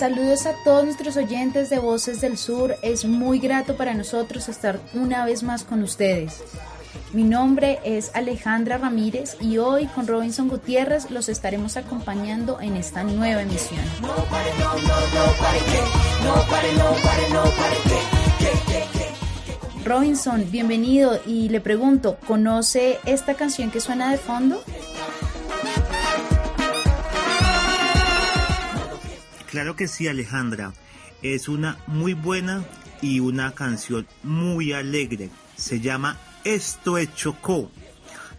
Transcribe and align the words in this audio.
Saludos 0.00 0.46
a 0.46 0.54
todos 0.64 0.84
nuestros 0.84 1.18
oyentes 1.18 1.68
de 1.68 1.78
Voces 1.78 2.22
del 2.22 2.38
Sur. 2.38 2.74
Es 2.80 3.04
muy 3.04 3.38
grato 3.38 3.76
para 3.76 3.92
nosotros 3.92 4.48
estar 4.48 4.80
una 4.94 5.26
vez 5.26 5.42
más 5.42 5.62
con 5.62 5.82
ustedes. 5.82 6.42
Mi 7.12 7.22
nombre 7.22 7.80
es 7.84 8.10
Alejandra 8.14 8.78
Ramírez 8.78 9.36
y 9.42 9.58
hoy 9.58 9.88
con 9.88 10.06
Robinson 10.06 10.48
Gutiérrez 10.48 11.10
los 11.10 11.28
estaremos 11.28 11.76
acompañando 11.76 12.62
en 12.62 12.78
esta 12.78 13.04
nueva 13.04 13.42
emisión. 13.42 13.78
Robinson, 19.84 20.50
bienvenido 20.50 21.20
y 21.26 21.50
le 21.50 21.60
pregunto, 21.60 22.16
¿conoce 22.26 22.98
esta 23.04 23.34
canción 23.34 23.70
que 23.70 23.80
suena 23.80 24.10
de 24.10 24.16
fondo? 24.16 24.62
Claro 29.50 29.74
que 29.74 29.88
sí, 29.88 30.06
Alejandra. 30.06 30.72
Es 31.22 31.48
una 31.48 31.76
muy 31.88 32.14
buena 32.14 32.64
y 33.02 33.18
una 33.18 33.52
canción 33.52 34.06
muy 34.22 34.72
alegre. 34.72 35.28
Se 35.56 35.80
llama 35.80 36.16
Esto 36.44 36.98
es 36.98 37.12
Chocó, 37.14 37.70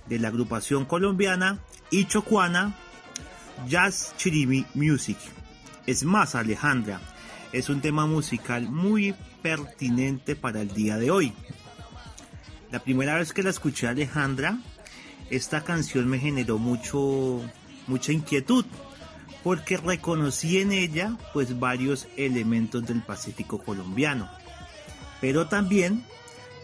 de 0.07 0.19
la 0.19 0.29
agrupación 0.29 0.85
colombiana 0.85 1.59
y 1.89 2.05
chocuana 2.05 2.75
Jazz 3.67 4.13
Chirimi 4.17 4.65
Music. 4.73 5.17
Es 5.85 6.05
más, 6.05 6.33
Alejandra, 6.33 7.01
es 7.51 7.67
un 7.69 7.81
tema 7.81 8.05
musical 8.05 8.69
muy 8.69 9.13
pertinente 9.41 10.37
para 10.37 10.61
el 10.61 10.73
día 10.73 10.97
de 10.97 11.11
hoy. 11.11 11.33
La 12.71 12.79
primera 12.79 13.15
vez 13.15 13.33
que 13.33 13.43
la 13.43 13.49
escuché 13.49 13.87
Alejandra, 13.87 14.57
esta 15.29 15.63
canción 15.65 16.07
me 16.07 16.19
generó 16.19 16.57
mucho 16.57 17.41
mucha 17.87 18.13
inquietud 18.13 18.65
porque 19.43 19.77
reconocí 19.77 20.59
en 20.59 20.71
ella 20.71 21.17
pues 21.33 21.59
varios 21.59 22.07
elementos 22.17 22.85
del 22.85 23.01
Pacífico 23.01 23.59
colombiano. 23.59 24.29
Pero 25.19 25.47
también 25.47 26.03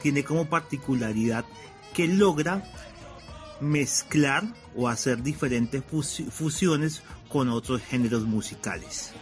tiene 0.02 0.24
como 0.24 0.46
particularidad 0.46 1.46
que 1.94 2.08
logra 2.08 2.64
mezclar 3.60 4.44
o 4.76 4.88
hacer 4.88 5.24
diferentes 5.24 5.84
fusiones 6.30 7.02
con 7.30 7.50
otros 7.50 7.82
géneros 7.82 8.24
musicales. 8.24 9.14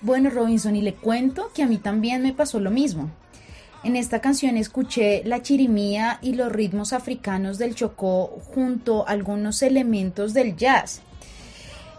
Bueno, 0.00 0.30
Robinson, 0.30 0.76
y 0.76 0.82
le 0.82 0.94
cuento 0.94 1.50
que 1.54 1.62
a 1.62 1.66
mí 1.66 1.78
también 1.78 2.22
me 2.22 2.32
pasó 2.32 2.60
lo 2.60 2.70
mismo. 2.70 3.10
En 3.84 3.96
esta 3.96 4.20
canción 4.20 4.56
escuché 4.56 5.22
la 5.26 5.42
chirimía 5.42 6.18
y 6.22 6.32
los 6.32 6.50
ritmos 6.50 6.94
africanos 6.94 7.58
del 7.58 7.74
Chocó 7.74 8.40
junto 8.54 9.06
a 9.06 9.10
algunos 9.10 9.60
elementos 9.60 10.32
del 10.32 10.56
jazz. 10.56 11.02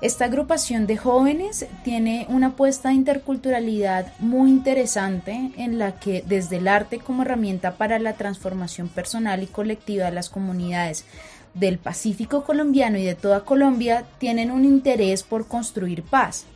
Esta 0.02 0.26
agrupación 0.26 0.88
de 0.88 0.98
jóvenes 0.98 1.68
tiene 1.84 2.26
una 2.28 2.48
apuesta 2.48 2.90
de 2.90 2.96
interculturalidad 2.96 4.14
muy 4.18 4.50
interesante 4.50 5.52
en 5.58 5.78
la 5.78 6.00
que 6.00 6.24
desde 6.26 6.58
el 6.58 6.68
arte 6.68 6.98
como 6.98 7.22
herramienta 7.22 7.78
para 7.78 8.00
la 8.00 8.14
transformación 8.14 8.90
personal 8.90 9.44
y 9.44 9.48
colectiva 9.48 10.06
de 10.06 10.12
las 10.12 10.30
comunidades 10.32 11.06
del 11.54 11.78
Pacífico 11.78 12.44
colombiano 12.44 12.98
y 12.98 13.06
de 13.06 13.16
toda 13.16 13.46
Colombia 13.46 14.06
tienen 14.18 14.50
un 14.50 14.66
interés 14.66 15.22
por 15.22 15.48
construir 15.48 16.02
paz. 16.02 16.48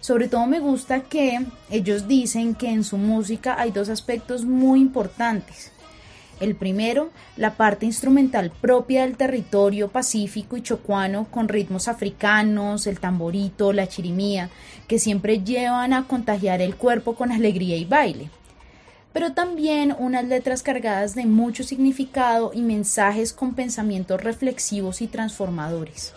Sobre 0.00 0.28
todo 0.28 0.46
me 0.46 0.60
gusta 0.60 1.00
que 1.02 1.44
ellos 1.70 2.08
dicen 2.08 2.54
que 2.54 2.70
en 2.70 2.84
su 2.84 2.96
música 2.96 3.56
hay 3.58 3.70
dos 3.70 3.90
aspectos 3.90 4.44
muy 4.46 4.80
importantes. 4.80 5.72
El 6.40 6.54
primero, 6.54 7.10
la 7.36 7.56
parte 7.56 7.84
instrumental 7.84 8.50
propia 8.50 9.02
del 9.02 9.18
territorio 9.18 9.88
pacífico 9.88 10.56
y 10.56 10.62
chocuano 10.62 11.26
con 11.30 11.48
ritmos 11.48 11.86
africanos, 11.86 12.86
el 12.86 12.98
tamborito, 12.98 13.74
la 13.74 13.88
chirimía, 13.88 14.48
que 14.88 14.98
siempre 14.98 15.44
llevan 15.44 15.92
a 15.92 16.06
contagiar 16.06 16.62
el 16.62 16.76
cuerpo 16.76 17.14
con 17.14 17.30
alegría 17.30 17.76
y 17.76 17.84
baile. 17.84 18.30
Pero 19.12 19.34
también 19.34 19.94
unas 19.98 20.24
letras 20.24 20.62
cargadas 20.62 21.14
de 21.14 21.26
mucho 21.26 21.62
significado 21.62 22.52
y 22.54 22.62
mensajes 22.62 23.34
con 23.34 23.54
pensamientos 23.54 24.22
reflexivos 24.22 25.02
y 25.02 25.08
transformadores. 25.08 26.14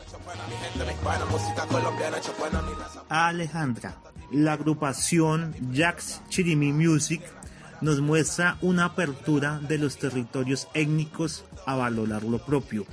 Alejandra, 3.10 3.96
la 4.32 4.54
agrupación 4.54 5.56
Jax 5.74 6.22
Chirimi 6.30 6.72
Music 6.72 7.22
nos 7.82 8.00
muestra 8.00 8.58
una 8.62 8.86
apertura 8.86 9.60
de 9.60 9.78
los 9.78 9.98
territorios 9.98 10.68
étnicos 10.74 11.44
a 11.66 11.76
valorar 11.76 12.24
lo 12.24 12.40
propio, 12.40 12.86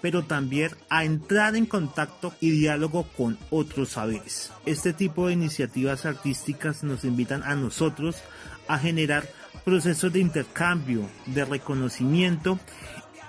pero 0.00 0.24
también 0.24 0.72
a 0.90 1.04
entrar 1.04 1.54
en 1.56 1.66
contacto 1.66 2.34
y 2.40 2.50
diálogo 2.50 3.06
con 3.16 3.38
otros 3.50 3.90
saberes. 3.90 4.50
Este 4.64 4.92
tipo 4.92 5.28
de 5.28 5.34
iniciativas 5.34 6.06
artísticas 6.06 6.82
nos 6.82 7.04
invitan 7.04 7.42
a 7.44 7.54
nosotros 7.54 8.16
a 8.66 8.78
generar 8.78 9.28
procesos 9.64 10.12
de 10.12 10.20
intercambio, 10.20 11.08
de 11.26 11.44
reconocimiento 11.44 12.58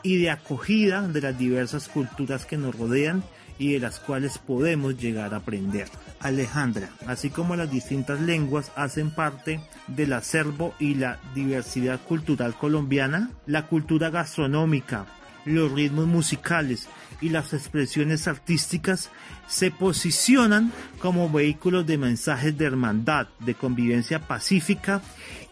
y 0.03 0.18
de 0.18 0.30
acogida 0.30 1.08
de 1.08 1.22
las 1.22 1.38
diversas 1.38 1.88
culturas 1.88 2.46
que 2.46 2.58
nos 2.58 2.75
rodean 2.75 3.24
y 3.59 3.74
de 3.74 3.80
las 3.80 4.00
cuales 4.00 4.38
podemos 4.38 4.97
llegar 4.97 5.34
a 5.34 5.38
aprender. 5.38 5.88
Alejandra, 6.19 6.90
así 7.06 7.30
como 7.30 7.56
las 7.56 7.72
distintas 7.72 8.22
lenguas 8.22 8.72
hacen 8.75 9.12
parte 9.12 9.59
del 9.88 10.13
acervo 10.13 10.74
y 10.80 10.96
la 10.96 11.19
diversidad 11.34 12.00
cultural 12.02 12.56
colombiana, 12.56 13.31
la 13.46 13.68
cultura 13.68 14.09
gastronómica, 14.09 15.06
los 15.46 15.72
ritmos 15.72 16.07
musicales 16.07 16.88
y 17.22 17.30
las 17.30 17.53
expresiones 17.53 18.28
artísticas 18.28 19.09
se 19.47 19.72
posicionan 19.72 20.72
como 21.00 21.30
vehículos 21.30 21.88
de 21.88 21.97
mensajes 21.97 22.57
de 22.57 22.66
hermandad, 22.66 23.28
de 23.40 23.56
convivencia 23.56 24.19
pacífica 24.19 25.02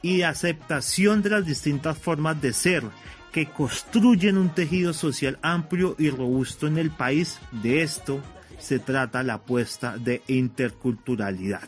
y 0.01 0.17
de 0.17 0.25
aceptación 0.25 1.21
de 1.21 1.31
las 1.31 1.45
distintas 1.45 1.97
formas 1.97 2.39
de 2.41 2.53
ser, 2.53 2.83
que 3.35 3.47
construyen 3.47 4.37
un 4.37 4.47
tejido 4.47 4.93
social 4.93 5.37
amplio 5.41 5.97
y 5.99 6.09
robusto 6.09 6.67
en 6.67 6.77
el 6.77 6.89
país. 6.89 7.37
De 7.51 7.81
esto 7.81 8.21
se 8.59 8.79
trata 8.79 9.23
la 9.23 9.33
apuesta 9.33 9.97
de 9.97 10.21
interculturalidad. 10.29 11.67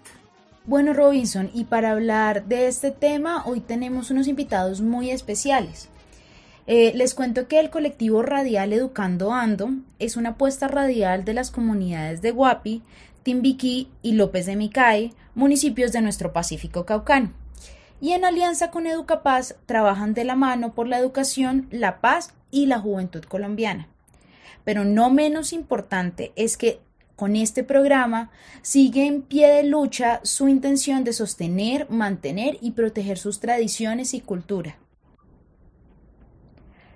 Bueno, 0.64 0.94
Robinson, 0.94 1.52
y 1.54 1.66
para 1.66 1.92
hablar 1.92 2.46
de 2.46 2.70
este 2.70 2.92
tema, 2.92 3.44
hoy 3.46 3.60
tenemos 3.60 4.12
unos 4.12 4.30
invitados 4.30 4.80
muy 4.80 5.12
especiales. 5.12 5.90
Eh, 6.68 6.94
les 6.96 7.14
cuento 7.14 7.50
que 7.50 7.60
el 7.60 7.70
colectivo 7.70 8.24
radial 8.24 8.72
Educando 8.72 9.34
Ando 9.34 9.72
es 10.00 10.16
una 10.16 10.30
apuesta 10.30 10.70
radial 10.70 11.26
de 11.26 11.34
las 11.34 11.52
comunidades 11.52 12.22
de 12.22 12.32
Guapi, 12.32 12.82
Timbiquí 13.24 13.90
y 14.02 14.14
López 14.14 14.46
de 14.46 14.56
Micay, 14.56 15.14
municipios 15.36 15.92
de 15.92 16.00
nuestro 16.00 16.32
Pacífico 16.32 16.86
Caucano 16.86 17.34
y 18.00 18.12
en 18.12 18.26
alianza 18.26 18.72
con 18.72 18.88
Educapaz 18.88 19.56
trabajan 19.66 20.14
de 20.14 20.24
la 20.24 20.36
mano 20.36 20.74
por 20.74 20.88
la 20.88 21.00
educación, 21.00 21.68
la 21.72 22.00
paz 22.00 22.34
y 22.52 22.68
la 22.68 22.80
juventud 22.80 23.24
colombiana. 23.24 23.88
Pero 24.64 24.86
no 24.86 25.10
menos 25.10 25.54
importante 25.54 26.32
es 26.36 26.58
que 26.58 26.80
con 27.16 27.36
este 27.36 27.64
programa 27.64 28.30
sigue 28.62 29.08
en 29.08 29.24
pie 29.24 29.48
de 29.48 29.64
lucha 29.64 30.20
su 30.24 30.48
intención 30.48 31.04
de 31.04 31.14
sostener, 31.14 31.90
mantener 31.90 32.58
y 32.62 32.72
proteger 32.72 33.18
sus 33.18 33.40
tradiciones 33.40 34.14
y 34.14 34.22
cultura. 34.22 34.78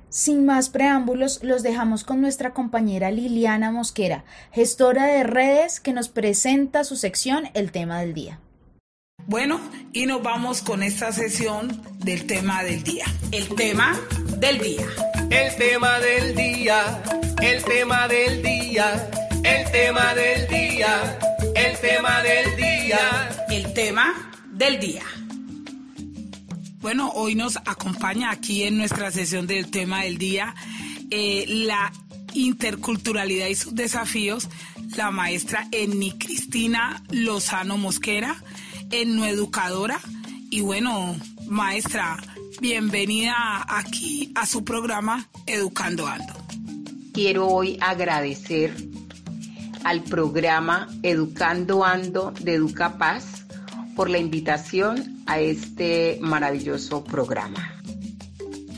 Sin 0.09 0.45
más 0.45 0.69
preámbulos, 0.69 1.41
los 1.41 1.63
dejamos 1.63 2.03
con 2.03 2.19
nuestra 2.19 2.53
compañera 2.53 3.11
Liliana 3.11 3.71
Mosquera, 3.71 4.25
gestora 4.51 5.05
de 5.05 5.23
redes, 5.23 5.79
que 5.79 5.93
nos 5.93 6.09
presenta 6.09 6.83
su 6.83 6.97
sección 6.97 7.45
El 7.53 7.71
tema 7.71 8.01
del 8.01 8.13
día. 8.13 8.39
Bueno, 9.31 9.61
y 9.93 10.07
nos 10.07 10.21
vamos 10.21 10.61
con 10.61 10.83
esta 10.83 11.13
sesión 11.13 11.81
del 11.99 12.27
tema 12.27 12.63
del 12.63 12.83
día. 12.83 13.05
El 13.31 13.47
tema 13.55 13.97
del 14.39 14.59
día. 14.59 14.85
El 15.29 15.55
tema 15.55 15.99
del 15.99 16.35
día. 16.35 17.01
El 17.41 17.63
tema 17.63 18.09
del 18.09 18.43
día. 18.43 19.09
El 19.45 19.71
tema 19.71 20.13
del 20.15 20.47
día. 20.49 21.19
El 21.55 21.79
tema 21.79 22.21
del 22.21 22.55
día. 22.57 23.45
El 23.49 23.73
tema 23.73 24.31
del 24.51 24.79
día. 24.81 25.03
Bueno, 26.81 27.11
hoy 27.15 27.35
nos 27.35 27.55
acompaña 27.55 28.31
aquí 28.31 28.63
en 28.63 28.79
nuestra 28.79 29.11
sesión 29.11 29.47
del 29.47 29.71
tema 29.71 30.03
del 30.03 30.17
día 30.17 30.53
eh, 31.09 31.45
la 31.47 31.93
interculturalidad 32.33 33.47
y 33.47 33.55
sus 33.55 33.75
desafíos, 33.75 34.49
la 34.97 35.09
maestra 35.09 35.69
Enni 35.71 36.11
Cristina 36.17 37.01
Lozano 37.11 37.77
Mosquera, 37.77 38.35
etnoeducadora. 38.91 39.99
Y 40.49 40.61
bueno, 40.61 41.15
maestra, 41.47 42.17
bienvenida 42.59 43.65
aquí 43.67 44.31
a 44.35 44.45
su 44.45 44.63
programa 44.63 45.27
Educando 45.45 46.07
Ando. 46.07 46.33
Quiero 47.13 47.47
hoy 47.47 47.77
agradecer 47.81 48.75
al 49.83 50.03
programa 50.03 50.87
Educando 51.03 51.83
Ando 51.83 52.31
de 52.39 52.55
Educapaz 52.55 53.45
por 53.95 54.09
la 54.09 54.17
invitación 54.17 55.23
a 55.25 55.39
este 55.39 56.19
maravilloso 56.21 57.03
programa. 57.03 57.73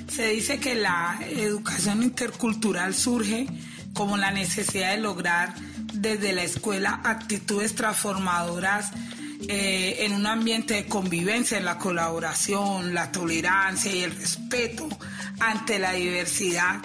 Se 0.07 0.27
dice 0.29 0.59
que 0.59 0.75
la 0.75 1.19
educación 1.31 2.03
intercultural 2.03 2.93
surge 2.93 3.47
como 3.93 4.17
la 4.17 4.31
necesidad 4.31 4.91
de 4.91 5.01
lograr 5.01 5.53
desde 5.93 6.33
la 6.33 6.43
escuela 6.43 7.01
actitudes 7.03 7.75
transformadoras 7.75 8.91
eh, 9.47 9.97
en 9.99 10.13
un 10.13 10.25
ambiente 10.25 10.75
de 10.75 10.85
convivencia, 10.85 11.57
en 11.57 11.65
la 11.65 11.77
colaboración, 11.77 12.93
la 12.93 13.11
tolerancia 13.11 13.93
y 13.93 14.03
el 14.03 14.15
respeto 14.15 14.87
ante 15.39 15.79
la 15.79 15.93
diversidad 15.93 16.81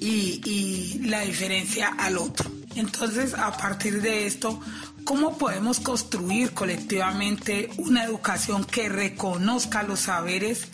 y, 0.00 0.40
y 0.44 1.00
la 1.04 1.20
diferencia 1.20 1.94
al 1.98 2.18
otro. 2.18 2.50
Entonces, 2.76 3.34
a 3.34 3.56
partir 3.56 4.02
de 4.02 4.26
esto, 4.26 4.60
¿cómo 5.04 5.38
podemos 5.38 5.80
construir 5.80 6.52
colectivamente 6.52 7.70
una 7.78 8.04
educación 8.04 8.64
que 8.64 8.88
reconozca 8.88 9.82
los 9.82 10.00
saberes 10.00 10.68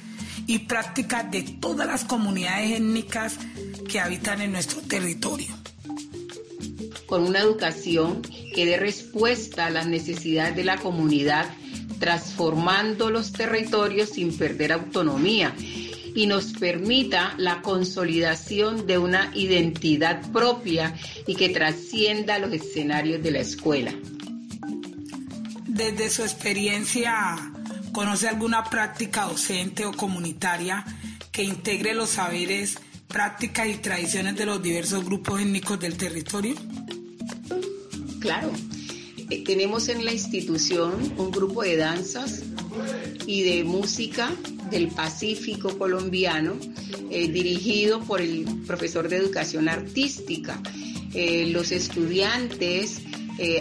y 0.46 0.58
prácticas 0.60 1.30
de 1.30 1.42
todas 1.42 1.86
las 1.86 2.04
comunidades 2.04 2.72
étnicas 2.72 3.36
que 3.88 4.00
habitan 4.00 4.40
en 4.40 4.52
nuestro 4.52 4.80
territorio. 4.80 5.48
Con 7.10 7.26
una 7.26 7.40
educación 7.40 8.22
que 8.54 8.64
dé 8.64 8.78
respuesta 8.78 9.66
a 9.66 9.70
las 9.70 9.86
necesidades 9.86 10.56
de 10.56 10.64
la 10.64 10.78
comunidad, 10.78 11.44
transformando 11.98 13.10
los 13.10 13.32
territorios 13.32 14.08
sin 14.08 14.34
perder 14.34 14.72
autonomía 14.72 15.54
y 16.14 16.26
nos 16.26 16.54
permita 16.54 17.34
la 17.36 17.60
consolidación 17.60 18.86
de 18.86 18.96
una 18.96 19.30
identidad 19.34 20.32
propia 20.32 20.94
y 21.26 21.34
que 21.34 21.50
trascienda 21.50 22.38
los 22.38 22.52
escenarios 22.54 23.22
de 23.22 23.30
la 23.30 23.40
escuela. 23.40 23.92
Desde 25.66 26.08
su 26.08 26.22
experiencia 26.22 27.52
¿Conoce 27.92 28.28
alguna 28.28 28.62
práctica 28.64 29.24
docente 29.24 29.84
o 29.84 29.92
comunitaria 29.92 30.84
que 31.32 31.42
integre 31.42 31.92
los 31.92 32.10
saberes, 32.10 32.78
prácticas 33.08 33.66
y 33.66 33.74
tradiciones 33.74 34.36
de 34.36 34.46
los 34.46 34.62
diversos 34.62 35.04
grupos 35.04 35.40
étnicos 35.40 35.80
del 35.80 35.96
territorio? 35.96 36.54
Claro. 38.20 38.52
Eh, 39.30 39.44
tenemos 39.44 39.88
en 39.88 40.04
la 40.04 40.12
institución 40.12 41.14
un 41.16 41.30
grupo 41.30 41.62
de 41.62 41.76
danzas 41.76 42.42
y 43.26 43.42
de 43.42 43.64
música 43.64 44.30
del 44.70 44.88
Pacífico 44.88 45.78
colombiano, 45.78 46.56
eh, 47.10 47.28
dirigido 47.28 48.00
por 48.00 48.20
el 48.20 48.44
profesor 48.66 49.08
de 49.08 49.16
educación 49.16 49.68
artística. 49.68 50.60
Eh, 51.14 51.46
los 51.46 51.72
estudiantes 51.72 53.00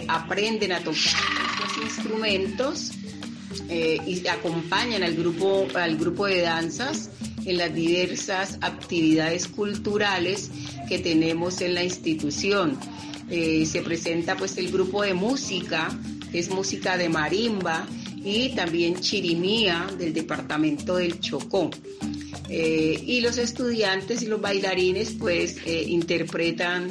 aprenden 0.08 0.72
a 0.72 0.80
tocar 0.80 0.94
estos 0.94 1.84
instrumentos 1.84 2.90
y 4.06 4.26
acompañan 4.28 5.02
al 5.02 5.14
grupo, 5.14 5.66
al 5.74 5.96
grupo 5.96 6.26
de 6.26 6.42
danzas 6.42 7.08
en 7.46 7.56
las 7.56 7.74
diversas 7.74 8.58
actividades 8.60 9.48
culturales 9.48 10.50
que 10.86 10.98
tenemos 10.98 11.62
en 11.62 11.74
la 11.74 11.82
institución. 11.82 12.78
Eh, 13.30 13.64
se 13.66 13.82
presenta 13.82 14.36
pues 14.36 14.56
el 14.58 14.70
grupo 14.70 15.02
de 15.02 15.14
música, 15.14 15.88
que 16.30 16.38
es 16.38 16.50
música 16.50 16.96
de 16.96 17.08
marimba 17.08 17.86
y 18.22 18.50
también 18.50 19.00
chirimía 19.00 19.86
del 19.98 20.12
departamento 20.12 20.96
del 20.96 21.20
Chocó. 21.20 21.70
Eh, 22.48 23.02
y 23.06 23.20
los 23.20 23.38
estudiantes 23.38 24.22
y 24.22 24.26
los 24.26 24.40
bailarines 24.40 25.12
pues 25.12 25.56
interpretan 25.66 26.88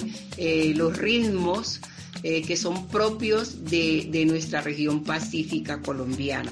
los 0.75 0.97
ritmos 0.97 1.81
eh, 2.21 2.41
que 2.41 2.57
son 2.57 2.87
propios 2.87 3.63
de, 3.63 4.25
nuestra 4.27 4.59
región 4.59 5.05
pacífica 5.05 5.81
colombiana. 5.81 6.51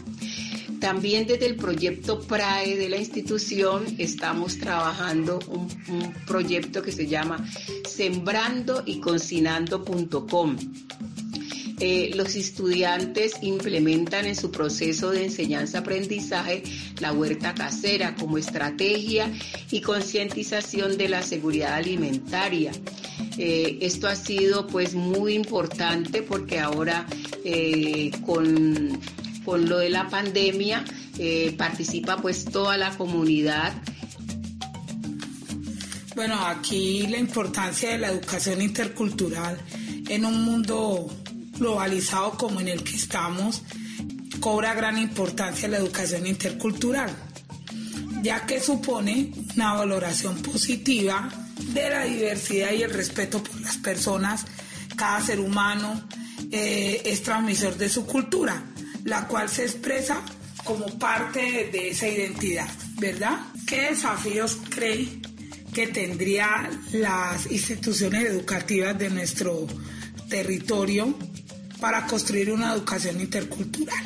También 0.80 1.26
desde 1.26 1.48
el 1.48 1.56
proyecto 1.56 2.20
PRAE 2.20 2.76
de 2.76 2.90
la 2.90 2.98
institución 2.98 3.86
estamos 3.98 4.58
trabajando 4.60 5.40
un, 5.48 5.68
proyecto 6.28 6.82
que 6.82 6.92
se 6.92 7.08
llama 7.08 7.44
Sembrando 7.88 8.84
y 8.86 9.00
Cocinando.com. 9.00 10.58
Eh, 11.80 12.12
los 12.16 12.36
estudiantes 12.36 13.36
implementan 13.44 14.26
en 14.26 14.36
su 14.36 14.50
proceso 14.50 15.12
de 15.12 15.26
enseñanza-aprendizaje 15.26 16.64
la 17.00 17.14
huerta 17.14 17.54
casera 17.54 18.16
como 18.16 18.40
estrategia 18.40 19.32
y 19.70 19.82
concientización 19.82 20.98
de 20.98 21.10
la 21.10 21.22
seguridad 21.22 21.74
alimentaria. 21.74 22.72
Eh, 23.38 23.78
esto 23.82 24.08
ha 24.08 24.16
sido 24.16 24.66
pues 24.66 24.96
muy 24.96 25.36
importante 25.36 26.24
porque 26.24 26.60
ahora 26.60 27.06
eh, 27.44 28.10
con, 28.26 29.00
con, 29.48 29.70
lo 29.70 29.78
de 29.78 29.90
la 29.90 30.10
pandemia 30.10 30.84
eh, 31.18 31.56
participa 31.58 32.18
pues 32.18 32.44
toda 32.44 32.76
la 32.76 32.98
comunidad. 32.98 33.74
Bueno, 36.16 36.36
aquí 36.46 37.08
la 37.08 37.18
importancia 37.18 37.92
de 37.92 37.98
la 37.98 38.10
educación 38.10 38.62
intercultural 38.62 39.58
en 40.10 40.26
un 40.26 40.44
mundo 40.44 41.08
globalizado 41.58 42.32
como 42.32 42.60
en 42.60 42.68
el 42.68 42.84
que 42.84 42.98
estamos, 42.98 43.62
cobra 44.42 44.74
gran 44.74 44.98
importancia 44.98 45.70
la 45.70 45.78
educación 45.78 46.28
intercultural, 46.28 47.10
ya 48.22 48.46
que 48.46 48.60
supone 48.60 49.32
una 49.56 49.76
valoración 49.76 50.42
positiva 50.42 51.30
de 51.74 51.90
la 51.90 52.04
diversidad 52.04 52.74
y 52.74 52.84
el 52.84 52.94
respeto 52.94 53.42
por 53.42 53.62
las 53.62 53.78
personas. 53.78 54.46
Cada 54.98 55.22
ser 55.22 55.40
humano 55.40 56.02
eh, 56.52 57.02
es 57.06 57.24
transmisor 57.24 57.78
de 57.78 57.88
su 57.88 58.06
cultura, 58.06 58.64
la 59.08 59.26
cual 59.26 59.48
se 59.48 59.64
expresa 59.64 60.22
como 60.66 60.86
parte 61.00 61.70
de 61.72 61.90
esa 61.90 62.10
identidad, 62.10 62.68
¿verdad? 63.00 63.40
¿Qué 63.66 63.90
desafíos 63.92 64.58
cree 64.70 65.22
que 65.74 65.88
tendría 65.88 66.70
las 66.92 67.50
instituciones 67.50 68.26
educativas 68.26 68.98
de 69.00 69.10
nuestro 69.10 69.66
territorio 70.30 71.16
para 71.80 72.06
construir 72.06 72.52
una 72.52 72.74
educación 72.74 73.22
intercultural? 73.22 74.04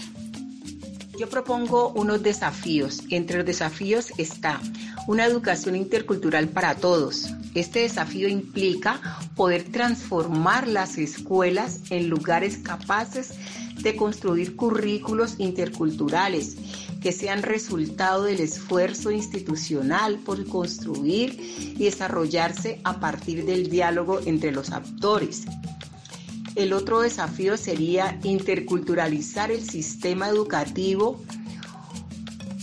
Yo 1.19 1.27
propongo 1.29 1.89
unos 1.93 2.21
desafíos. 2.21 3.01
Entre 3.09 3.37
los 3.37 3.45
desafíos 3.45 4.13
está 4.19 4.61
una 5.07 5.25
educación 5.25 5.75
intercultural 5.75 6.47
para 6.49 6.75
todos. 6.75 7.27
Este 7.55 7.79
desafío 7.79 8.27
implica 8.27 9.01
poder 9.35 9.63
transformar 9.63 10.67
las 10.67 10.99
escuelas 10.99 11.79
en 11.89 12.07
lugares 12.07 12.57
capaces 12.57 13.29
de 13.29 13.60
construir 13.95 14.55
currículos 14.55 15.35
interculturales 15.39 16.55
que 17.01 17.11
sean 17.11 17.41
resultado 17.41 18.23
del 18.23 18.39
esfuerzo 18.39 19.11
institucional 19.11 20.19
por 20.19 20.45
construir 20.47 21.39
y 21.39 21.83
desarrollarse 21.85 22.79
a 22.83 22.99
partir 22.99 23.45
del 23.45 23.69
diálogo 23.69 24.19
entre 24.25 24.51
los 24.51 24.71
actores. 24.71 25.45
El 26.55 26.73
otro 26.73 27.01
desafío 27.01 27.57
sería 27.57 28.19
interculturalizar 28.23 29.51
el 29.51 29.67
sistema 29.67 30.29
educativo 30.29 31.21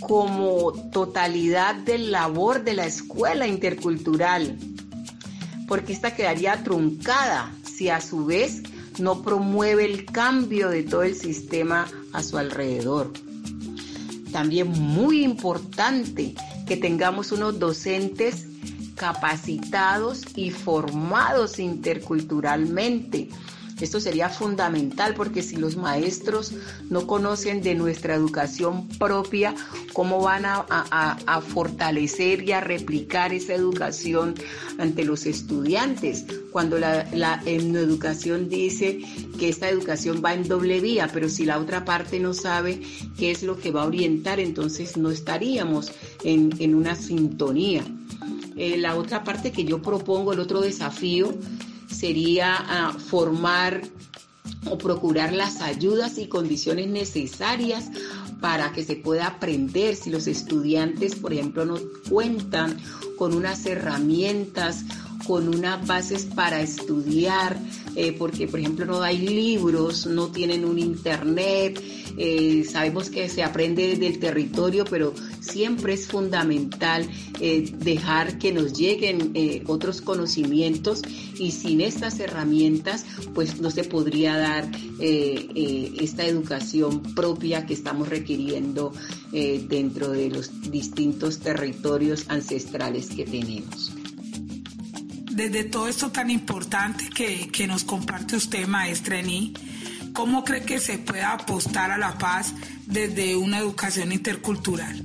como 0.00 0.72
totalidad 0.92 1.74
del 1.74 2.12
labor 2.12 2.62
de 2.62 2.74
la 2.74 2.86
escuela 2.86 3.46
intercultural, 3.46 4.56
porque 5.66 5.92
esta 5.92 6.14
quedaría 6.14 6.62
truncada 6.62 7.52
si 7.64 7.88
a 7.88 8.00
su 8.00 8.24
vez 8.24 8.62
no 9.00 9.22
promueve 9.22 9.84
el 9.84 10.04
cambio 10.04 10.68
de 10.68 10.82
todo 10.82 11.02
el 11.02 11.14
sistema 11.14 11.86
a 12.12 12.22
su 12.22 12.38
alrededor. 12.38 13.12
También 14.32 14.68
muy 14.68 15.22
importante 15.22 16.34
que 16.66 16.76
tengamos 16.76 17.32
unos 17.32 17.58
docentes 17.58 18.46
capacitados 18.94 20.24
y 20.34 20.50
formados 20.50 21.58
interculturalmente 21.58 23.28
esto 23.80 24.00
sería 24.00 24.28
fundamental 24.28 25.14
porque 25.14 25.42
si 25.42 25.56
los 25.56 25.76
maestros 25.76 26.52
no 26.90 27.06
conocen 27.06 27.62
de 27.62 27.74
nuestra 27.74 28.14
educación 28.14 28.88
propia, 28.98 29.54
¿cómo 29.92 30.22
van 30.22 30.44
a, 30.44 31.40
fortalecer 31.48 32.42
y 32.42 32.52
a 32.52 32.60
replicar 32.60 33.32
esa 33.32 33.54
educación 33.54 34.34
ante 34.78 35.04
los 35.04 35.26
estudiantes? 35.26 36.26
Cuando 36.50 36.78
la, 36.78 37.06
la 37.12 37.42
educación 37.44 38.48
dice 38.48 39.00
que 39.38 39.48
esta 39.48 39.68
educación 39.68 40.22
va 40.24 40.34
en 40.34 40.48
doble 40.48 40.80
vía, 40.80 41.08
pero 41.12 41.28
si 41.28 41.44
la 41.44 41.58
otra 41.58 41.84
parte 41.84 42.18
no 42.20 42.34
sabe 42.34 42.80
qué 43.18 43.30
es 43.30 43.42
lo 43.42 43.58
que 43.58 43.70
va 43.70 43.82
a 43.82 43.86
orientar, 43.86 44.40
entonces 44.40 44.96
no 44.96 45.10
estaríamos 45.10 45.92
en, 46.24 46.52
en 46.58 46.74
una 46.74 46.96
sintonía. 46.96 47.84
Eh, 48.56 48.76
la 48.76 48.96
otra 48.96 49.22
parte 49.22 49.52
que 49.52 49.64
yo 49.64 49.80
propongo, 49.80 50.32
el 50.32 50.40
otro 50.40 50.60
desafío, 50.60 51.32
sería 51.90 52.56
ah, 52.58 52.92
formar 52.92 53.82
o 54.70 54.78
procurar 54.78 55.32
las 55.32 55.60
ayudas 55.60 56.18
y 56.18 56.26
condiciones 56.26 56.88
necesarias 56.88 57.90
para 58.40 58.72
que 58.72 58.84
se 58.84 58.96
pueda 58.96 59.26
aprender. 59.26 59.96
Si 59.96 60.10
los 60.10 60.26
estudiantes, 60.26 61.14
por 61.16 61.32
ejemplo, 61.32 61.64
no 61.64 61.78
cuentan 62.08 62.78
con 63.16 63.34
unas 63.34 63.66
herramientas 63.66 64.84
con 65.28 65.46
unas 65.46 65.86
bases 65.86 66.24
para 66.24 66.62
estudiar, 66.62 67.60
eh, 67.94 68.14
porque 68.18 68.48
por 68.48 68.60
ejemplo 68.60 68.86
no 68.86 69.02
hay 69.02 69.18
libros, 69.18 70.06
no 70.06 70.28
tienen 70.28 70.64
un 70.64 70.78
internet, 70.78 71.78
eh, 72.16 72.64
sabemos 72.64 73.10
que 73.10 73.28
se 73.28 73.42
aprende 73.42 73.88
desde 73.88 74.06
el 74.06 74.18
territorio, 74.20 74.86
pero 74.88 75.12
siempre 75.40 75.92
es 75.92 76.06
fundamental 76.06 77.06
eh, 77.40 77.70
dejar 77.76 78.38
que 78.38 78.52
nos 78.52 78.72
lleguen 78.72 79.34
otros 79.66 80.00
conocimientos 80.00 81.02
y 81.38 81.50
sin 81.50 81.82
estas 81.82 82.20
herramientas 82.20 83.04
pues 83.34 83.60
no 83.60 83.70
se 83.70 83.84
podría 83.84 84.34
dar 84.38 84.70
esta 84.98 86.24
educación 86.24 87.02
propia 87.14 87.66
que 87.66 87.74
estamos 87.74 88.08
requiriendo 88.08 88.92
dentro 89.30 90.10
de 90.10 90.30
los 90.30 90.70
distintos 90.70 91.38
territorios 91.38 92.24
ancestrales 92.28 93.10
que 93.10 93.24
tenemos 93.24 93.92
desde 95.38 95.62
todo 95.62 95.86
esto 95.86 96.10
tan 96.10 96.30
importante 96.30 97.08
que, 97.10 97.66
nos 97.68 97.84
comparte 97.84 98.34
usted, 98.34 98.66
maestra 98.66 99.20
Eni, 99.20 99.54
¿cómo 100.12 100.42
cree 100.42 100.62
que 100.62 100.80
se 100.80 100.98
puede 100.98 101.22
apostar 101.22 101.92
a 101.92 101.96
la 101.96 102.18
paz 102.18 102.52
desde 102.86 103.36
una 103.36 103.58
educación 103.58 104.10
intercultural? 104.10 105.00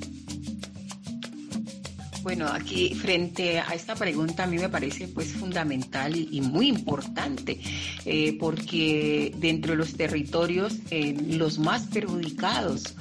Bueno, 2.24 2.48
aquí 2.48 2.96
frente 2.96 3.60
a 3.60 3.76
esta 3.76 3.94
pregunta 3.94 4.46
a 4.46 4.48
mí 4.48 4.58
me 4.58 4.70
parece 4.70 5.08
pues 5.08 5.34
fundamental 5.34 6.16
y, 6.16 6.42
muy 6.42 6.68
importante, 6.68 7.60
eh, 8.04 8.36
porque 8.40 9.36
dentro 9.38 9.74
de 9.74 9.78
los 9.78 9.94
territorios 9.94 10.80
los 11.28 11.60
más 11.60 11.84
perjudicados 11.84 12.96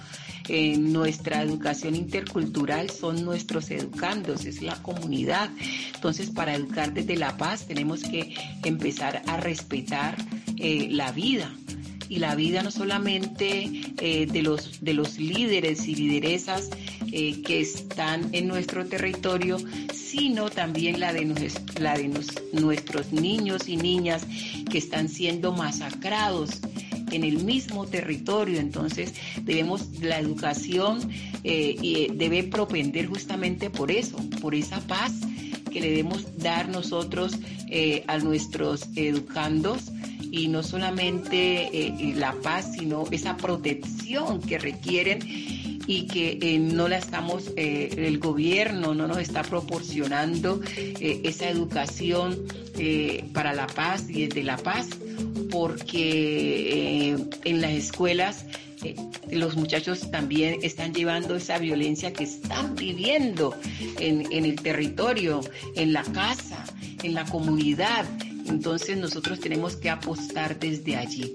en 0.49 0.92
nuestra 0.92 1.42
educación 1.42 1.94
intercultural 1.94 2.90
son 2.90 3.25
nuestros 3.25 3.70
educandos, 3.70 4.44
es 4.44 4.62
la 4.62 4.80
comunidad. 4.82 5.50
Entonces, 5.94 6.30
para 6.30 6.54
educar 6.54 6.92
desde 6.92 7.16
la 7.16 7.37
paz 7.37 7.66
tenemos 7.66 8.02
que 8.02 8.34
empezar 8.64 9.22
a 9.26 9.37
respetar 9.38 10.16
eh, 10.58 10.88
la 10.90 11.12
vida 11.12 11.54
y 12.08 12.18
la 12.18 12.34
vida 12.34 12.62
no 12.62 12.70
solamente 12.70 13.70
eh, 13.99 14.26
de, 14.26 14.42
los, 14.42 14.84
de 14.84 14.92
los 14.92 15.18
líderes 15.18 15.88
y 15.88 15.94
lideresas 15.94 16.68
eh, 17.11 17.40
que 17.40 17.61
están 17.61 18.28
en 18.32 18.49
nuestro 18.49 18.84
territorio, 18.84 19.56
sino 19.94 20.50
también 20.50 21.00
la 21.00 21.14
de, 21.14 21.50
la 21.80 21.96
de 21.96 22.11
nuestros 22.52 23.12
niños 23.12 23.66
y 23.66 23.78
niñas 23.78 24.26
que 24.70 24.76
están 24.76 25.08
siendo 25.08 25.52
masacrados 25.52 26.61
en 27.12 27.25
el 27.25 27.45
mismo 27.45 27.87
territorio. 27.87 28.59
Entonces 28.59 29.14
debemos, 29.42 30.00
la 30.00 30.19
educación 30.19 31.11
eh, 31.45 31.76
eh, 31.83 32.11
debe 32.14 32.42
propender 32.42 33.07
justamente 33.07 33.71
por 33.71 33.90
eso, 33.90 34.16
por 34.40 34.54
esa 34.54 34.81
paz 34.81 35.12
que 35.71 35.81
le 35.81 35.90
debemos 35.90 36.26
dar 36.38 36.69
nosotros 36.69 37.37
eh, 37.69 38.04
a 38.07 38.19
nuestros 38.19 38.88
educandos 38.97 39.92
y 40.31 40.49
no 40.49 40.62
solamente 40.62 42.14
la 42.16 42.33
paz, 42.33 42.73
sino 42.78 43.04
esa 43.11 43.37
protección 43.37 44.40
que 44.40 44.59
requieren 44.59 45.21
y 45.87 46.07
que 46.07 46.59
no 46.59 46.88
la 46.88 46.97
estamos, 46.97 47.50
el 47.54 48.19
gobierno 48.19 48.95
no 48.95 49.07
nos 49.07 49.19
está 49.19 49.42
proporcionando 49.42 50.62
esa 50.73 51.50
educación 51.50 52.38
para 53.35 53.52
la 53.52 53.66
paz 53.66 54.09
y 54.09 54.26
desde 54.26 54.42
la 54.42 54.57
paz 54.57 54.88
porque 55.52 57.11
eh, 57.11 57.16
en 57.44 57.61
las 57.61 57.73
escuelas 57.73 58.47
eh, 58.82 58.97
los 59.30 59.54
muchachos 59.54 60.11
también 60.11 60.59
están 60.62 60.94
llevando 60.94 61.37
esa 61.37 61.59
violencia 61.59 62.12
que 62.12 62.25
están 62.25 62.75
viviendo 62.75 63.54
en, 64.00 64.32
el 64.32 64.56
territorio, 64.56 65.40
en 65.76 65.92
la 65.92 66.02
casa, 66.04 66.64
en 67.02 67.14
la 67.14 67.25
comunidad. 67.26 68.06
Entonces 68.47 68.97
nosotros 68.97 69.40
tenemos 69.40 69.76
que 69.76 69.90
apostar 69.90 70.59
desde 70.59 70.97
allí, 70.97 71.35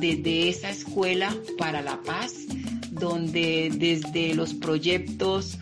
desde 0.00 0.48
esa 0.48 0.70
escuela 0.70 1.36
para 1.58 1.82
la 1.82 2.00
paz, 2.02 2.32
donde 2.90 3.70
desde 3.74 4.34
los 4.34 4.54
proyectos 4.54 5.58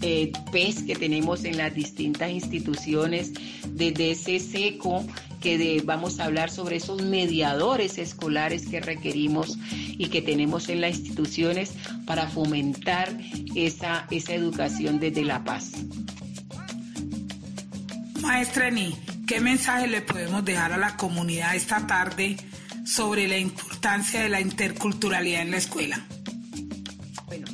eh, 0.00 0.32
PES 0.52 0.84
que 0.84 0.94
tenemos 0.94 1.44
en 1.44 1.56
las 1.58 1.74
distintas 1.74 2.30
instituciones, 2.30 3.32
desde 3.74 4.12
ese 4.12 4.38
seco 4.38 5.04
que 5.42 5.82
vamos 5.84 6.20
a 6.20 6.24
hablar 6.24 6.50
sobre 6.50 6.76
esos 6.76 7.02
mediadores 7.02 7.98
escolares 7.98 8.66
que 8.68 8.80
requerimos 8.80 9.58
y 9.70 10.06
que 10.06 10.22
tenemos 10.22 10.68
en 10.68 10.80
las 10.80 10.96
instituciones 10.96 11.72
para 12.06 12.28
fomentar 12.28 13.18
esa, 13.54 14.06
esa 14.10 14.34
educación 14.34 15.00
desde 15.00 15.24
la 15.24 15.44
paz. 15.44 15.72
Maestra 18.20 18.68
Eni, 18.68 18.94
¿qué 19.26 19.40
mensaje 19.40 19.88
le 19.88 20.00
podemos 20.00 20.44
dejar 20.44 20.72
a 20.72 20.76
la 20.76 20.96
comunidad 20.96 21.56
esta 21.56 21.86
tarde 21.86 22.36
sobre 22.84 23.26
la 23.26 23.36
importancia 23.36 24.22
de 24.22 24.28
la 24.28 24.40
interculturalidad 24.40 25.42
en 25.42 25.50
la 25.50 25.56
escuela? 25.56 26.06
Bueno, 27.26 27.46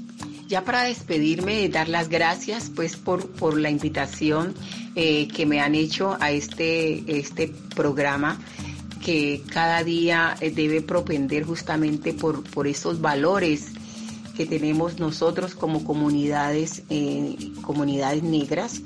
ya 0.47 0.63
para 0.65 0.83
despedirme, 0.83 1.69
dar 1.71 1.89
las 1.89 2.11
gracias 2.11 2.71
pues 2.75 2.97
por, 2.97 3.31
por 3.31 3.59
la 3.59 3.71
invitación 3.71 4.55
eh, 5.01 5.29
que 5.29 5.47
me 5.47 5.61
han 5.61 5.77
hecho 5.77 6.17
a 6.19 6.33
este, 6.33 7.05
este 7.21 7.47
programa 7.77 8.37
que 9.01 9.43
cada 9.49 9.85
día 9.85 10.37
eh, 10.41 10.51
debe 10.51 10.83
propender 10.83 11.45
justamente 11.45 12.13
por, 12.13 12.43
por 12.43 12.67
esos 12.67 13.01
valores 13.01 13.69
que 14.37 14.45
tenemos 14.45 14.99
nosotros 14.99 15.55
como 15.55 15.85
comunidades, 15.85 16.83
eh, 16.91 17.37
comunidades 17.63 18.25
negras, 18.25 18.81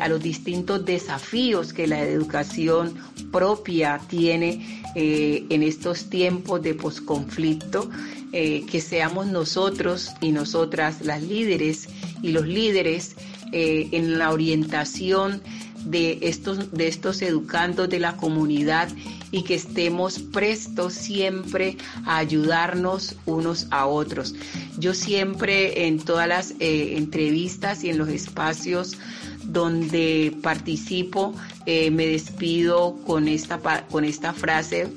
a 0.00 0.08
los 0.08 0.22
distintos 0.22 0.86
desafíos 0.86 1.74
que 1.74 1.86
la 1.86 2.00
educación 2.00 2.94
propia 3.30 4.00
tiene 4.08 4.82
en 4.94 5.62
estos 5.62 6.08
tiempos 6.08 6.62
de 6.62 6.72
posconflicto, 6.72 7.90
que 8.32 8.80
seamos 8.80 9.26
nosotros 9.26 10.12
y 10.22 10.32
nosotras 10.32 11.02
las 11.02 11.22
líderes 11.22 11.90
y 12.22 12.30
los 12.30 12.46
líderes 12.46 13.16
eh, 13.52 13.88
en 13.92 14.18
la 14.18 14.32
orientación 14.32 15.40
de 15.84 16.18
estos, 16.22 16.72
de 16.72 16.88
estos 16.88 17.22
educandos 17.22 17.88
de 17.88 18.00
la 18.00 18.16
comunidad 18.16 18.88
y 19.30 19.42
que 19.42 19.54
estemos 19.54 20.18
prestos 20.18 20.94
siempre 20.94 21.76
a 22.04 22.18
ayudarnos 22.18 23.14
unos 23.24 23.68
a 23.70 23.86
otros. 23.86 24.34
Yo 24.78 24.94
siempre 24.94 25.86
en 25.86 25.98
todas 25.98 26.26
las 26.26 26.50
eh, 26.58 26.94
entrevistas 26.96 27.84
y 27.84 27.90
en 27.90 27.98
los 27.98 28.08
espacios 28.08 28.98
donde 29.44 30.36
participo 30.42 31.34
eh, 31.66 31.90
me 31.92 32.06
despido 32.06 32.96
con 33.06 33.28
esta, 33.28 33.86
con 33.86 34.04
esta 34.04 34.32
frase 34.32 34.88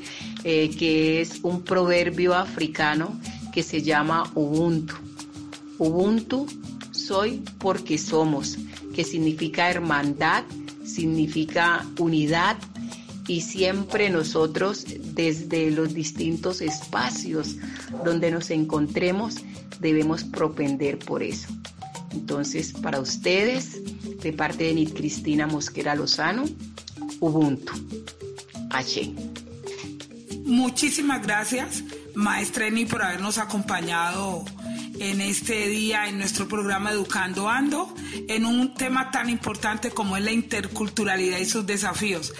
que 0.41 1.20
es 1.20 1.41
un 1.44 1.63
proverbio 1.63 2.34
africano 2.34 3.20
que 3.53 3.62
se 3.62 3.82
llama 3.82 4.32
Ubuntu. 4.36 4.96
Ubuntu 5.77 6.48
soy 7.09 7.43
porque 7.57 7.97
somos, 7.97 8.55
que 8.93 9.03
significa 9.03 9.67
hermandad, 9.67 10.43
significa 10.85 11.83
unidad 11.97 12.55
y 13.27 13.41
siempre 13.41 14.11
nosotros 14.11 14.85
desde 15.15 15.71
los 15.71 15.95
distintos 15.95 16.61
espacios 16.61 17.55
donde 18.05 18.29
nos 18.29 18.51
encontremos 18.51 19.37
debemos 19.79 20.23
propender 20.23 20.99
por 20.99 21.23
eso. 21.23 21.47
Entonces, 22.11 22.73
para 22.73 22.99
ustedes, 22.99 23.81
de 24.21 24.31
parte 24.31 24.65
de 24.65 24.75
Nit 24.75 24.93
Cristina 24.93 25.47
Mosquera 25.47 25.95
Lozano, 25.95 26.45
Ubuntu. 27.19 27.73
H. 28.69 29.11
Muchísimas 30.45 31.23
gracias, 31.23 31.83
maestra 32.13 32.67
Eni, 32.67 32.85
por 32.85 33.01
habernos 33.01 33.39
acompañado 33.39 34.45
en 35.00 35.22
este 35.22 35.68
día 35.68 36.08
en 36.08 36.18
nuestro 36.18 36.48
programa 36.48 36.91
Educando 36.91 37.50
Ando 37.50 37.94
en 38.27 38.46
un 38.46 38.74
tema 38.74 39.12
tan 39.12 39.29
importante 39.29 39.91
como 39.91 40.18
es 40.18 40.24
la 40.24 40.32
interculturalidad 40.32 41.39
y 41.39 41.46
sus 41.46 41.65
desafíos. 41.65 42.34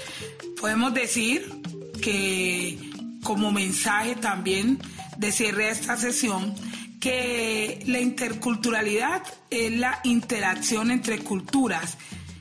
Podemos 0.60 0.94
decir 0.94 1.62
que 2.02 2.78
como 3.24 3.52
mensaje 3.52 4.16
también 4.16 4.80
de 5.18 5.32
cierre 5.32 5.68
a 5.68 5.72
esta 5.72 5.98
sesión 5.98 6.54
que 7.00 7.82
la 7.86 8.00
interculturalidad 8.00 9.24
es 9.50 9.72
la 9.72 10.02
interacción 10.04 10.92
entre 10.92 11.20
culturas, 11.20 11.98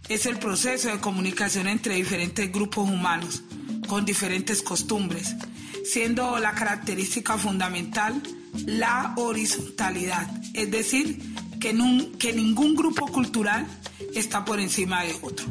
es 0.09 0.27
el 0.27 0.39
proceso 0.39 0.89
de 0.89 0.99
comunicación 0.99 1.69
entre 1.69 1.95
diferentes 1.95 2.51
grupos 2.53 2.89
humanos 2.89 3.45
con 3.87 4.05
diferentes 4.05 4.63
costumbres, 4.63 5.37
siendo 5.85 6.39
la 6.39 6.53
característica 6.53 7.39
fundamental 7.39 8.21
la 8.67 9.14
horizontalidad, 9.17 10.31
es 10.55 10.71
decir, 10.71 11.19
que, 11.61 11.76
que 12.19 12.33
ningún 12.33 12.75
grupo 12.75 13.07
cultural 13.07 13.67
está 14.14 14.45
por 14.45 14.61
encima 14.61 15.02
de 15.02 15.14
otro, 15.23 15.47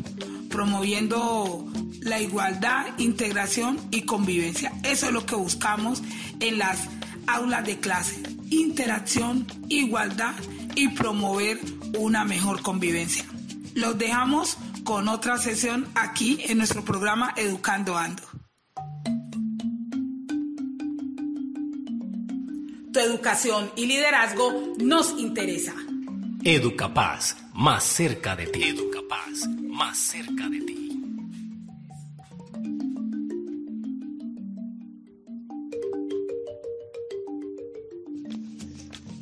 promoviendo 0.50 1.68
la 2.02 2.20
igualdad, 2.22 2.88
integración 2.98 3.80
y 3.92 4.04
convivencia. 4.04 4.72
Eso 4.84 5.08
es 5.08 5.12
lo 5.12 5.26
que 5.26 5.36
buscamos 5.36 6.02
en 6.40 6.58
las 6.58 6.88
aulas 7.28 7.66
de 7.66 7.80
clase, 7.80 8.22
interacción, 8.50 9.46
igualdad 9.70 10.36
y 10.76 10.90
promover 10.90 11.60
una 11.98 12.24
mejor 12.24 12.62
convivencia. 12.62 13.26
Los 13.74 13.98
dejamos 13.98 14.58
con 14.84 15.08
otra 15.08 15.38
sesión 15.38 15.88
aquí 15.96 16.40
en 16.46 16.58
nuestro 16.58 16.84
programa 16.84 17.34
Educando 17.36 17.98
Ando. 17.98 18.24
Tu 22.98 23.04
educación 23.04 23.72
y 23.76 23.86
liderazgo 23.86 24.74
nos 24.80 25.20
interesa. 25.20 25.76
Educapaz, 26.44 27.38
más 27.54 27.84
cerca 27.84 28.36
de 28.36 28.48
ti. 28.48 28.64
Educapaz, 28.64 29.48
más 29.70 30.00
cerca 30.00 30.50
de 30.50 30.62
ti. 30.62 31.00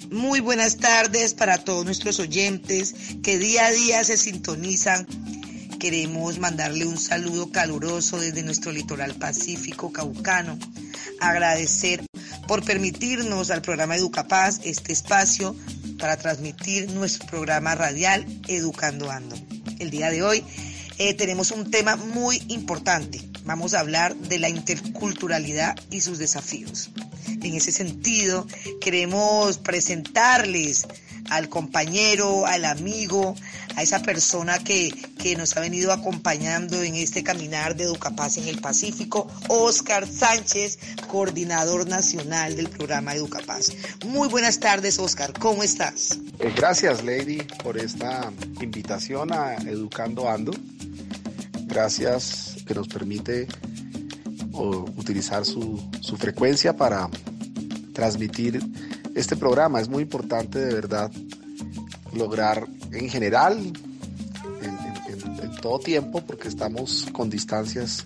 Muy 0.10 0.40
buenas 0.40 0.78
tardes 0.78 1.34
para 1.34 1.58
todos 1.58 1.84
nuestros 1.84 2.22
oyentes 2.22 2.96
que 3.22 3.38
día 3.38 3.66
a 3.66 3.72
día 3.72 4.06
se 4.06 4.16
sintonizan. 4.16 5.06
Queremos 5.82 6.40
mandarle 6.40 6.86
un 6.86 6.98
saludo 6.98 7.52
caluroso 7.52 8.22
desde 8.22 8.42
nuestro 8.42 8.72
litoral 8.72 9.16
pacífico 9.16 9.92
caucano. 9.92 10.58
Agradecer 11.20 12.06
por 12.48 12.64
permitirnos 12.64 13.50
al 13.52 13.62
programa 13.62 13.96
Educapaz 13.96 14.60
este 14.64 14.94
espacio 14.94 15.56
para 16.00 16.18
transmitir 16.18 16.92
nuestro 16.92 17.28
programa 17.28 17.76
radial 17.76 18.26
Educando 18.48 19.10
Ando. 19.10 19.36
El 19.80 19.90
día 19.90 20.10
de 20.10 20.24
hoy 20.24 20.44
eh, 20.98 21.14
tenemos 21.14 21.52
un 21.52 21.72
tema 21.72 21.96
muy 21.96 22.42
importante. 22.50 23.22
Vamos 23.44 23.74
a 23.74 23.80
hablar 23.80 24.16
de 24.16 24.40
la 24.40 24.50
interculturalidad 24.50 25.76
y 25.90 26.02
sus 26.02 26.18
desafíos. 26.18 26.90
En 27.28 27.54
ese 27.54 27.72
sentido, 27.72 28.48
queremos 28.82 29.58
presentarles 29.58 30.88
al 31.30 31.50
compañero, 31.50 32.46
al 32.46 32.66
amigo, 32.66 33.36
a 33.76 33.84
esa 33.84 34.02
persona 34.02 34.60
que, 34.60 34.92
que, 35.18 35.36
nos 35.36 35.56
ha 35.58 35.60
venido 35.60 35.92
acompañando 35.92 36.82
en 36.82 36.96
este 36.96 37.24
caminar 37.24 37.76
de 37.76 37.86
Educapaz 37.86 38.38
en 38.38 38.48
el 38.48 38.60
Pacífico, 38.60 39.28
Oscar 39.50 40.08
Sánchez, 40.08 40.80
coordinador 41.08 41.88
nacional 41.88 42.56
del 42.56 42.70
programa 42.70 43.14
Educapaz. 43.16 43.72
Muy 44.06 44.28
buenas 44.28 44.60
tardes, 44.60 45.00
Oscar, 45.00 45.34
¿cómo 45.40 45.64
estás? 45.64 46.20
Eh, 46.40 46.54
gracias, 46.56 47.04
Lady, 47.04 47.42
por 47.64 47.78
esta 47.78 48.32
invitación 48.62 49.34
a 49.34 49.56
Educando 49.56 50.30
Ando. 50.30 50.54
Gracias 51.66 52.58
que 52.66 52.74
nos 52.74 52.88
permite 52.88 53.48
utilizar 54.98 55.46
su, 55.46 55.82
su 56.00 56.16
frecuencia 56.16 56.76
para 56.76 57.10
transmitir 57.94 58.62
este 59.16 59.36
programa. 59.36 59.80
Es 59.80 59.90
muy 59.90 60.04
importante 60.04 60.60
de 60.60 60.74
verdad 60.74 61.12
lograr 62.14 62.68
en 62.92 63.10
general, 63.10 63.58
en, 64.62 64.76
todo 65.62 65.80
tiempo, 65.80 66.24
porque 66.24 66.48
estamos 66.48 67.08
con 67.12 67.30
distancias 67.30 68.06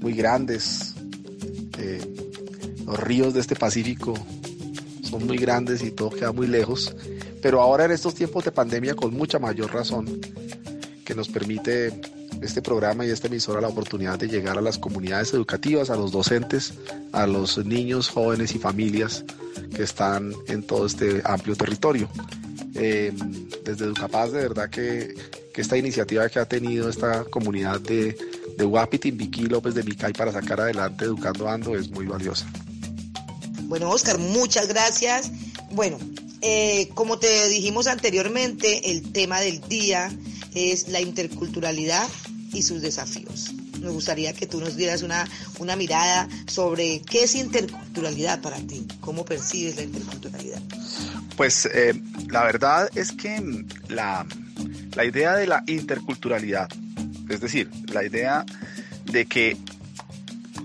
muy 0.00 0.14
grandes. 0.14 0.94
Eh, 1.78 2.00
los 2.84 2.98
ríos 2.98 3.34
de 3.34 3.40
este 3.40 3.54
Pacífico 3.54 4.14
son 5.02 5.26
muy 5.26 5.36
grandes 5.36 5.82
y 5.82 5.92
todo 5.92 6.10
queda 6.10 6.32
muy 6.32 6.48
lejos. 6.48 6.92
Pero 7.40 7.60
ahora 7.60 7.84
en 7.84 7.92
estos 7.92 8.14
tiempos 8.14 8.44
de 8.44 8.50
pandemia 8.50 8.94
con 8.94 9.14
mucha 9.14 9.38
mayor 9.38 9.72
razón 9.72 10.20
que 11.04 11.14
nos 11.14 11.28
permite 11.28 12.00
este 12.42 12.62
programa 12.62 13.06
y 13.06 13.10
esta 13.10 13.28
emisora 13.28 13.60
la 13.60 13.68
oportunidad 13.68 14.18
de 14.18 14.26
llegar 14.26 14.58
a 14.58 14.60
las 14.60 14.78
comunidades 14.78 15.32
educativas, 15.34 15.90
a 15.90 15.96
los 15.96 16.10
docentes, 16.10 16.74
a 17.12 17.28
los 17.28 17.64
niños, 17.64 18.08
jóvenes 18.08 18.56
y 18.56 18.58
familias 18.58 19.24
que 19.74 19.82
están 19.82 20.32
en 20.46 20.62
todo 20.62 20.86
este 20.86 21.22
amplio 21.24 21.56
territorio. 21.56 22.08
Eh, 22.74 23.12
desde 23.64 23.84
Educapaz, 23.86 24.32
de 24.32 24.40
verdad 24.40 24.70
que, 24.70 25.14
que, 25.52 25.60
esta 25.60 25.76
iniciativa 25.76 26.28
que 26.28 26.38
ha 26.38 26.46
tenido 26.46 26.88
esta 26.88 27.24
comunidad 27.24 27.80
de, 27.80 28.16
de 28.56 28.64
Guapi, 28.64 28.98
López 29.48 29.74
de 29.74 29.82
Micay 29.82 30.12
para 30.12 30.32
sacar 30.32 30.60
adelante 30.60 31.04
Educando 31.04 31.48
Ando 31.48 31.76
es 31.76 31.90
muy 31.90 32.06
valiosa. 32.06 32.46
Bueno, 33.62 33.90
Oscar, 33.90 34.18
muchas 34.18 34.68
gracias. 34.68 35.30
Bueno, 35.70 35.98
eh, 36.40 36.88
como 36.94 37.18
te 37.18 37.48
dijimos 37.48 37.86
anteriormente, 37.86 38.92
el 38.92 39.12
tema 39.12 39.40
del 39.40 39.60
día 39.68 40.10
es 40.54 40.88
la 40.88 41.00
interculturalidad 41.00 42.08
y 42.52 42.62
sus 42.62 42.82
desafíos. 42.82 43.52
Me 43.80 43.90
gustaría 43.90 44.32
que 44.32 44.46
tú 44.46 44.60
nos 44.60 44.76
dieras 44.76 45.02
una, 45.02 45.26
una 45.58 45.76
mirada 45.76 46.28
sobre 46.46 47.00
qué 47.02 47.24
es 47.24 47.34
interculturalidad 47.34 48.40
para 48.40 48.56
ti, 48.58 48.86
cómo 49.00 49.24
percibes 49.24 49.76
la 49.76 49.82
interculturalidad. 49.82 50.60
Pues 51.36 51.66
eh, 51.66 52.00
la 52.28 52.44
verdad 52.44 52.90
es 52.94 53.12
que 53.12 53.64
la, 53.88 54.26
la 54.96 55.04
idea 55.04 55.36
de 55.36 55.46
la 55.46 55.62
interculturalidad, 55.66 56.68
es 57.28 57.40
decir, 57.40 57.70
la 57.92 58.04
idea 58.04 58.44
de 59.04 59.26
que 59.26 59.56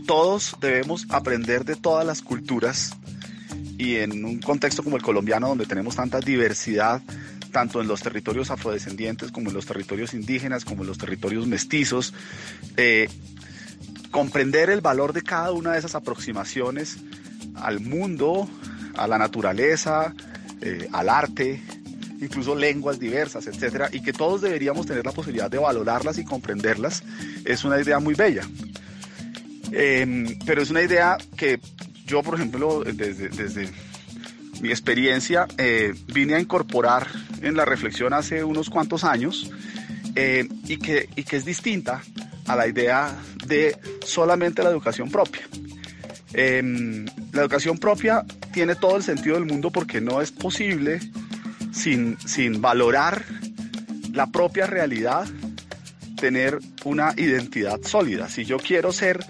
todos 0.05 0.57
debemos 0.59 1.05
aprender 1.09 1.65
de 1.65 1.75
todas 1.75 2.05
las 2.05 2.21
culturas 2.21 2.91
y 3.77 3.97
en 3.97 4.25
un 4.25 4.39
contexto 4.39 4.83
como 4.83 4.97
el 4.97 5.01
colombiano 5.01 5.49
donde 5.49 5.65
tenemos 5.65 5.95
tanta 5.95 6.19
diversidad 6.19 7.01
tanto 7.53 7.79
en 7.79 7.87
los 7.87 8.01
territorios 8.01 8.51
afrodescendientes 8.51 9.31
como 9.31 9.47
en 9.49 9.53
los 9.53 9.65
territorios 9.65 10.13
indígenas, 10.13 10.65
como 10.65 10.81
en 10.81 10.87
los 10.87 10.97
territorios 10.97 11.47
mestizos. 11.47 12.13
Eh, 12.75 13.07
comprender 14.11 14.69
el 14.69 14.81
valor 14.81 15.13
de 15.13 15.21
cada 15.21 15.53
una 15.53 15.71
de 15.71 15.79
esas 15.79 15.95
aproximaciones 15.95 16.97
al 17.55 17.79
mundo, 17.79 18.49
a 18.95 19.07
la 19.07 19.17
naturaleza, 19.17 20.13
eh, 20.61 20.89
al 20.91 21.09
arte, 21.09 21.61
incluso 22.19 22.55
lenguas 22.55 22.99
diversas, 22.99 23.47
etcétera, 23.47 23.89
y 23.91 24.01
que 24.01 24.13
todos 24.13 24.41
deberíamos 24.41 24.85
tener 24.85 25.05
la 25.05 25.11
posibilidad 25.11 25.49
de 25.49 25.59
valorarlas 25.59 26.17
y 26.17 26.25
comprenderlas, 26.25 27.03
es 27.45 27.63
una 27.63 27.79
idea 27.79 27.99
muy 27.99 28.15
bella. 28.15 28.43
Em, 29.71 30.37
pero 30.45 30.61
es 30.61 30.69
una 30.69 30.81
idea 30.81 31.17
que 31.35 31.59
yo, 32.05 32.21
por 32.21 32.35
ejemplo, 32.35 32.83
desde, 32.83 33.29
desde 33.29 33.69
mi 34.63 34.69
experiencia, 34.69 35.45
eh, 35.57 35.93
vine 36.13 36.35
a 36.35 36.39
incorporar 36.39 37.05
en 37.41 37.57
la 37.57 37.65
reflexión 37.65 38.13
hace 38.13 38.45
unos 38.45 38.69
cuantos 38.69 39.03
años 39.03 39.51
eh, 40.15 40.47
y, 40.69 40.77
que, 40.77 41.09
y 41.17 41.25
que 41.25 41.35
es 41.35 41.43
distinta 41.43 42.01
a 42.47 42.55
la 42.55 42.65
idea 42.65 43.13
de 43.45 43.77
solamente 44.05 44.63
la 44.63 44.69
educación 44.69 45.11
propia. 45.11 45.41
Em, 46.31 47.05
la 47.33 47.41
educación 47.41 47.77
propia 47.77 48.23
tiene 48.53 48.75
todo 48.75 48.95
el 48.95 49.03
sentido 49.03 49.35
del 49.35 49.43
mundo 49.43 49.69
porque 49.69 49.99
no 49.99 50.21
es 50.21 50.31
posible 50.31 51.01
sin, 51.73 52.17
sin 52.25 52.61
valorar 52.61 53.25
la 54.13 54.27
propia 54.27 54.65
realidad 54.65 55.27
tener 56.15 56.59
una 56.85 57.13
identidad 57.17 57.81
sólida. 57.81 58.29
Si 58.29 58.45
yo 58.45 58.59
quiero 58.59 58.93
ser 58.93 59.25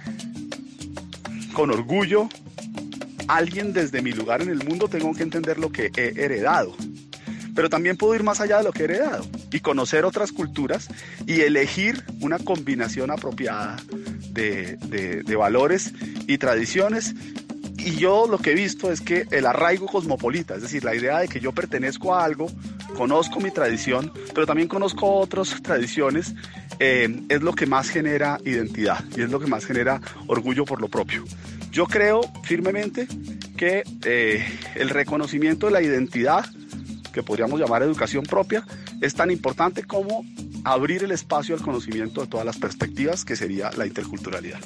con 1.54 1.72
orgullo 1.72 2.30
alguien 3.28 3.74
desde 3.74 4.02
mi 4.02 4.12
lugar 4.12 4.42
en 4.42 4.50
el 4.50 4.64
mundo, 4.64 4.88
tengo 4.88 5.14
que 5.14 5.24
entender 5.24 5.58
lo 5.58 5.72
que 5.72 5.92
he 5.96 6.24
heredado. 6.24 6.76
Pero 7.56 7.70
también 7.70 7.98
puedo 7.98 8.16
ir 8.16 8.24
más 8.24 8.42
allá 8.42 8.58
de 8.58 8.64
lo 8.64 8.72
que 8.72 8.82
he 8.82 8.86
heredado 8.86 9.28
y 9.52 9.60
conocer 9.60 10.06
otras 10.06 10.32
culturas 10.32 10.88
y 11.28 11.42
elegir 11.42 12.04
una 12.20 12.40
combinación 12.40 13.12
apropiada 13.12 13.78
de, 14.32 14.78
de, 14.78 15.36
valores 15.36 15.94
y 16.28 16.40
tradiciones 16.40 17.14
y 17.78 17.98
yo 17.98 18.28
lo 18.30 18.38
que 18.38 18.52
he 18.52 18.56
visto 18.56 18.92
es 18.92 19.02
que 19.02 19.26
el 19.32 19.46
arraigo 19.46 19.88
cosmopolita, 19.88 20.56
es 20.56 20.62
decir, 20.62 20.86
la 20.86 20.96
idea 20.96 21.20
de 21.20 21.28
que 21.28 21.42
yo 21.42 21.52
pertenezco 21.52 22.16
a 22.16 22.24
algo, 22.24 22.50
conozco 22.96 23.42
mi 23.42 23.52
tradición, 23.52 24.12
pero 24.34 24.48
también 24.48 24.70
conozco 24.70 25.16
otras 25.16 25.62
tradiciones, 25.62 26.34
eh, 26.80 27.24
es 27.28 27.42
lo 27.42 27.54
que 27.54 27.66
más 27.66 27.90
genera 27.90 28.40
identidad 28.46 29.04
y 29.18 29.22
es 29.22 29.30
lo 29.30 29.40
que 29.40 29.48
más 29.48 29.66
genera 29.66 30.00
orgullo 30.28 30.64
por 30.64 30.80
lo 30.80 30.88
propio. 30.88 31.26
Yo 31.74 31.88
creo 31.88 32.22
firmemente 32.44 33.08
que 33.58 33.84
eh, 34.06 34.46
el 34.76 34.92
reconocimiento 34.92 35.66
de 35.66 35.72
la 35.72 35.82
identidad, 35.82 36.46
que 37.12 37.24
podríamos 37.24 37.60
llamar 37.60 37.82
educación 37.82 38.26
propia, 38.26 38.64
es 39.02 39.16
tan 39.16 39.32
importante 39.32 39.84
como 39.84 40.24
abrir 40.64 41.04
el 41.04 41.12
espacio 41.12 41.56
al 41.56 41.64
conocimiento 41.64 42.22
de 42.22 42.28
todas 42.28 42.46
las 42.46 42.60
perspectivas, 42.60 43.26
que 43.26 43.36
sería 43.36 43.72
la 43.76 43.88
interculturalidad. 43.88 44.60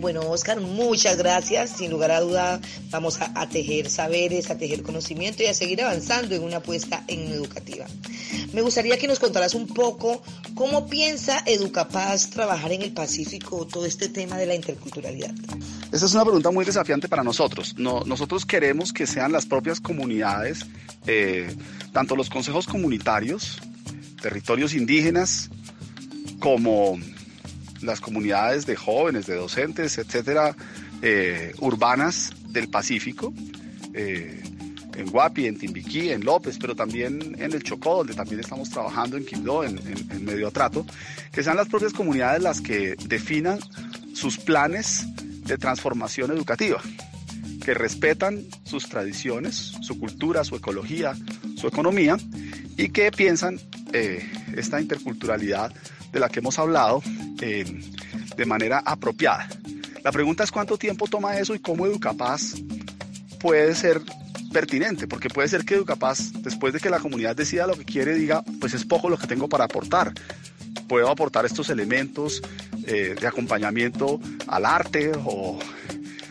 Bueno, 0.00 0.22
Oscar, 0.22 0.60
muchas 0.60 1.16
gracias. 1.16 1.70
Sin 1.76 1.90
lugar 1.90 2.10
a 2.10 2.20
duda, 2.20 2.60
vamos 2.90 3.20
a, 3.20 3.48
tejer 3.48 3.90
saberes, 3.90 4.50
a 4.50 4.56
tejer 4.56 4.82
conocimiento 4.82 5.42
y 5.42 5.46
a 5.46 5.54
seguir 5.54 5.82
avanzando 5.82 6.34
en 6.34 6.42
una 6.42 6.56
apuesta 6.56 7.04
en 7.06 7.28
educativa. 7.30 7.86
Me 8.52 8.62
gustaría 8.62 8.98
que 8.98 9.06
nos 9.06 9.18
contaras 9.18 9.54
un 9.54 9.66
poco 9.66 10.22
cómo 10.54 10.88
piensa 10.88 11.42
Educapaz 11.46 12.30
trabajar 12.30 12.72
en 12.72 12.82
el 12.82 12.92
Pacífico 12.92 13.66
todo 13.66 13.84
este 13.84 14.08
tema 14.08 14.38
de 14.38 14.46
la 14.46 14.54
interculturalidad. 14.54 15.34
Esta 15.92 16.06
es 16.06 16.14
una 16.14 16.24
pregunta 16.24 16.50
muy 16.50 16.64
desafiante 16.64 17.08
para 17.08 17.22
nosotros. 17.22 17.74
nosotros 17.76 18.46
queremos 18.46 18.92
que 18.92 19.06
sean 19.06 19.32
las 19.32 19.46
propias 19.46 19.80
comunidades 19.80 20.64
eh, 21.06 21.54
tanto 21.92 22.16
los 22.16 22.30
consejos 22.30 22.66
comunitarios, 22.66 23.58
territorios 24.20 24.74
indígenas, 24.74 25.50
como 26.38 26.98
las 27.82 28.00
comunidades 28.00 28.66
de 28.66 28.76
jóvenes, 28.76 29.26
de 29.26 29.36
docentes, 29.36 29.98
etcétera, 29.98 30.54
eh, 31.02 31.54
urbanas 31.60 32.32
del 32.48 32.68
Pacífico, 32.68 33.32
eh, 33.94 34.42
en 34.96 35.10
Guapi, 35.10 35.46
en 35.46 35.58
Timbiquí, 35.58 36.10
en 36.10 36.24
López, 36.24 36.58
pero 36.60 36.74
también 36.74 37.36
en 37.38 37.52
el 37.52 37.62
Chocó, 37.62 37.98
donde 37.98 38.14
también 38.14 38.40
estamos 38.40 38.70
trabajando 38.70 39.16
en 39.16 39.24
Quibdó, 39.24 39.64
en, 39.64 39.80
Medio 40.24 40.48
Atrato, 40.48 40.84
que 41.32 41.42
sean 41.42 41.56
las 41.56 41.68
propias 41.68 41.92
comunidades 41.92 42.42
las 42.42 42.60
que 42.60 42.96
definan 43.06 43.58
sus 44.14 44.38
planes 44.38 45.06
de 45.46 45.56
transformación 45.56 46.30
educativa, 46.30 46.80
que 47.64 47.74
respetan 47.74 48.44
sus 48.64 48.88
tradiciones, 48.88 49.72
su 49.80 49.98
cultura, 49.98 50.44
su 50.44 50.56
ecología, 50.56 51.14
su 51.56 51.66
economía 51.66 52.18
y 52.76 52.90
que 52.90 53.10
piensan 53.10 53.58
eh, 53.92 54.30
esta 54.56 54.80
interculturalidad 54.80 55.72
de 56.12 56.20
la 56.20 56.28
que 56.28 56.40
hemos 56.40 56.58
hablado 56.58 57.02
eh, 57.40 57.64
de 58.36 58.46
manera 58.46 58.82
apropiada. 58.84 59.48
La 60.02 60.12
pregunta 60.12 60.44
es 60.44 60.50
cuánto 60.50 60.78
tiempo 60.78 61.06
toma 61.06 61.38
eso 61.38 61.54
y 61.54 61.58
cómo 61.58 61.86
Educapaz 61.86 62.54
puede 63.38 63.74
ser 63.74 64.00
pertinente, 64.52 65.06
porque 65.06 65.28
puede 65.28 65.48
ser 65.48 65.64
que 65.64 65.74
Educapaz, 65.74 66.32
después 66.42 66.72
de 66.72 66.80
que 66.80 66.90
la 66.90 67.00
comunidad 67.00 67.36
decida 67.36 67.66
lo 67.66 67.74
que 67.74 67.84
quiere, 67.84 68.14
diga, 68.14 68.42
pues 68.60 68.74
es 68.74 68.84
poco 68.84 69.08
lo 69.08 69.18
que 69.18 69.26
tengo 69.26 69.48
para 69.48 69.64
aportar. 69.64 70.12
Puedo 70.88 71.08
aportar 71.08 71.44
estos 71.44 71.70
elementos 71.70 72.42
eh, 72.86 73.14
de 73.20 73.26
acompañamiento 73.26 74.20
al 74.48 74.66
arte 74.66 75.12
o 75.24 75.58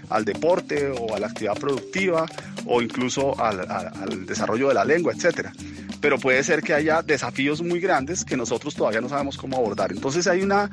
al 0.09 0.25
deporte 0.25 0.87
o 0.87 1.15
a 1.15 1.19
la 1.19 1.27
actividad 1.27 1.57
productiva 1.57 2.25
o 2.65 2.81
incluso 2.81 3.39
al, 3.39 3.59
al 3.69 4.25
desarrollo 4.25 4.67
de 4.69 4.73
la 4.73 4.83
lengua, 4.83 5.13
etcétera 5.13 5.53
pero 6.01 6.17
puede 6.17 6.43
ser 6.43 6.61
que 6.61 6.73
haya 6.73 7.01
desafíos 7.01 7.61
muy 7.61 7.79
grandes 7.79 8.23
que 8.23 8.37
nosotros 8.37 8.75
todavía 8.75 9.01
no 9.01 9.09
sabemos 9.09 9.37
cómo 9.37 9.57
abordar. 9.57 9.91
Entonces 9.91 10.27
hay 10.27 10.41
una, 10.41 10.69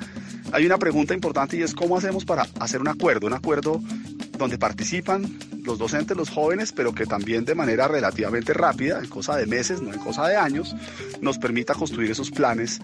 hay 0.52 0.66
una 0.66 0.78
pregunta 0.78 1.14
importante 1.14 1.56
y 1.56 1.62
es 1.62 1.74
cómo 1.74 1.96
hacemos 1.96 2.24
para 2.24 2.46
hacer 2.60 2.80
un 2.80 2.88
acuerdo, 2.88 3.26
un 3.26 3.32
acuerdo 3.32 3.80
donde 4.38 4.58
participan 4.58 5.38
los 5.64 5.78
docentes, 5.78 6.16
los 6.16 6.30
jóvenes, 6.30 6.72
pero 6.72 6.94
que 6.94 7.06
también 7.06 7.44
de 7.44 7.54
manera 7.54 7.88
relativamente 7.88 8.52
rápida, 8.52 8.98
en 8.98 9.08
cosa 9.08 9.36
de 9.36 9.46
meses, 9.46 9.82
no 9.82 9.92
en 9.92 9.98
cosa 9.98 10.28
de 10.28 10.36
años, 10.36 10.76
nos 11.20 11.38
permita 11.38 11.74
construir 11.74 12.10
esos 12.10 12.30
planes 12.30 12.80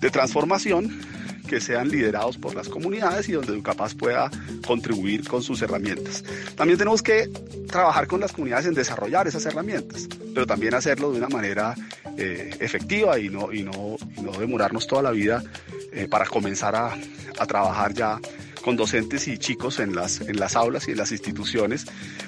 de 0.00 0.10
transformación 0.10 1.00
que 1.48 1.60
sean 1.60 1.88
liderados 1.88 2.36
por 2.36 2.54
las 2.54 2.68
comunidades 2.68 3.28
y 3.28 3.32
donde 3.32 3.52
Educapaz 3.52 3.94
pueda 3.94 4.30
contribuir 4.66 5.26
con 5.26 5.42
sus 5.42 5.62
herramientas. 5.62 6.22
También 6.56 6.78
tenemos 6.78 7.02
que 7.02 7.28
trabajar 7.68 8.06
con 8.06 8.20
las 8.20 8.32
comunidades 8.32 8.66
en 8.66 8.74
desarrollar 8.74 9.26
esas 9.26 9.46
herramientas, 9.46 10.08
pero 10.38 10.46
también 10.46 10.72
hacerlo 10.72 11.10
de 11.10 11.18
una 11.18 11.28
manera 11.28 11.74
eh, 12.16 12.54
efectiva 12.60 13.18
y 13.18 13.28
no, 13.28 13.52
y, 13.52 13.64
no, 13.64 13.96
no, 14.22 14.30
demorarnos 14.38 14.86
toda 14.86 15.02
la 15.02 15.10
vida 15.10 15.42
eh, 15.90 16.06
para 16.08 16.26
comenzar 16.26 16.76
a, 16.76 16.96
a 17.40 17.46
trabajar 17.46 17.92
ya 17.92 18.20
con 18.62 18.76
docentes 18.76 19.26
y 19.26 19.36
chicos 19.36 19.80
en 19.80 19.96
las, 19.96 20.20
en 20.20 20.38
las 20.38 20.54
aulas 20.54 20.86
y 20.86 20.92
en 20.92 20.98
las 20.98 21.10
instituciones, 21.10 21.86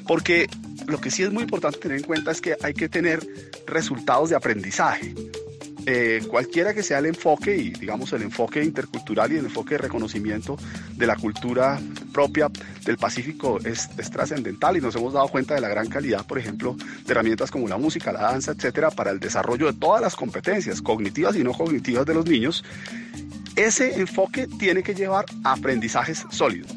porque 0.08 0.48
lo 0.88 1.00
que 1.00 1.12
sí 1.12 1.22
es 1.22 1.30
muy 1.30 1.44
importante 1.44 1.78
tener 1.78 1.98
en 1.98 2.02
cuenta 2.02 2.32
es 2.32 2.40
que 2.40 2.56
hay 2.60 2.74
que 2.74 2.88
tener 2.88 3.24
resultados 3.68 4.30
de 4.30 4.34
aprendizaje. 4.34 5.14
Eh, 5.92 6.22
cualquiera 6.28 6.72
que 6.72 6.84
sea 6.84 7.00
el 7.00 7.06
enfoque 7.06 7.56
y 7.56 7.70
digamos 7.70 8.12
el 8.12 8.22
enfoque 8.22 8.62
intercultural 8.62 9.32
y 9.32 9.38
el 9.38 9.46
enfoque 9.46 9.74
de 9.74 9.78
reconocimiento 9.78 10.56
de 10.94 11.04
la 11.04 11.16
cultura 11.16 11.80
propia 12.12 12.48
del 12.84 12.96
Pacífico 12.96 13.58
es, 13.64 13.88
trascendental 14.08 14.76
y 14.76 14.80
nos 14.80 14.94
hemos 14.94 15.14
dado 15.14 15.26
cuenta 15.26 15.56
de 15.56 15.60
la 15.60 15.66
gran 15.66 15.88
calidad, 15.88 16.24
por 16.24 16.38
ejemplo, 16.38 16.76
de 16.76 17.12
herramientas 17.12 17.50
como 17.50 17.66
la 17.66 17.76
música, 17.76 18.12
la 18.12 18.22
danza, 18.22 18.52
etcétera, 18.52 18.92
para 18.92 19.10
el 19.10 19.18
desarrollo 19.18 19.66
de 19.66 19.72
todas 19.72 20.00
las 20.00 20.14
competencias 20.14 20.80
cognitivas 20.80 21.34
y 21.34 21.42
no 21.42 21.52
cognitivas 21.54 22.06
de 22.06 22.14
los 22.14 22.24
niños. 22.24 22.62
Ese 23.56 23.98
enfoque 23.98 24.46
tiene 24.46 24.84
que 24.84 24.94
llevar 24.94 25.24
a 25.42 25.54
aprendizajes 25.54 26.24
sólidos. 26.30 26.72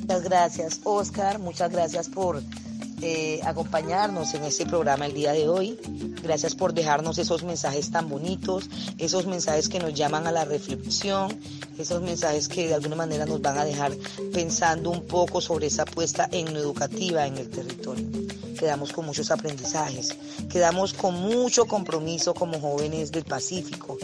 Muchas 0.00 0.22
gracias, 0.22 0.80
Oscar. 0.84 1.38
Muchas 1.40 1.70
gracias 1.70 2.08
por 2.08 2.42
eh, 3.02 3.40
acompañarnos 3.44 4.34
en 4.34 4.44
este 4.44 4.66
programa 4.66 5.06
el 5.06 5.14
día 5.14 5.32
de 5.32 5.48
hoy. 5.48 5.78
Gracias 6.22 6.54
por 6.54 6.74
dejarnos 6.74 7.18
esos 7.18 7.42
mensajes 7.42 7.90
tan 7.90 8.08
bonitos, 8.08 8.68
esos 8.98 9.26
mensajes 9.26 9.68
que 9.68 9.78
nos 9.78 9.94
llaman 9.94 10.26
a 10.26 10.32
la 10.32 10.44
reflexión, 10.44 11.38
esos 11.78 12.02
mensajes 12.02 12.48
que 12.48 12.68
de 12.68 12.74
alguna 12.74 12.96
manera 12.96 13.24
nos 13.24 13.40
van 13.40 13.58
a 13.58 13.64
dejar 13.64 13.92
pensando 14.32 14.90
un 14.90 15.06
poco 15.06 15.40
sobre 15.40 15.68
esa 15.68 15.82
apuesta 15.82 16.28
en 16.30 16.48
educativa 16.48 17.26
en 17.26 17.38
el 17.38 17.48
territorio. 17.48 18.06
Quedamos 18.58 18.92
con 18.92 19.06
muchos 19.06 19.30
aprendizajes, 19.30 20.14
quedamos 20.50 20.92
con 20.92 21.14
mucho 21.14 21.64
compromiso 21.64 22.34
como 22.34 22.60
jóvenes 22.60 23.10
del 23.10 23.24
Pacífico. 23.24 23.96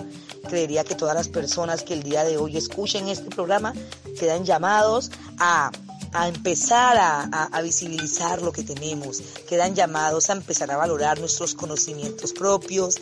Creería 0.48 0.84
que 0.84 0.94
todas 0.94 1.14
las 1.14 1.28
personas 1.28 1.82
que 1.82 1.92
el 1.92 2.02
día 2.02 2.24
de 2.24 2.38
hoy 2.38 2.56
escuchen 2.56 3.08
este 3.08 3.28
programa 3.28 3.74
quedan 4.18 4.46
llamados 4.46 5.10
a 5.38 5.70
a 6.16 6.28
empezar 6.28 6.96
a, 6.98 7.60
visibilizar 7.60 8.40
lo 8.40 8.52
que 8.52 8.62
tenemos, 8.62 9.20
quedan 9.46 9.74
llamados 9.74 10.30
a 10.30 10.32
empezar 10.32 10.70
a 10.70 10.76
valorar 10.76 11.20
nuestros 11.20 11.54
conocimientos 11.54 12.32
propios. 12.32 12.96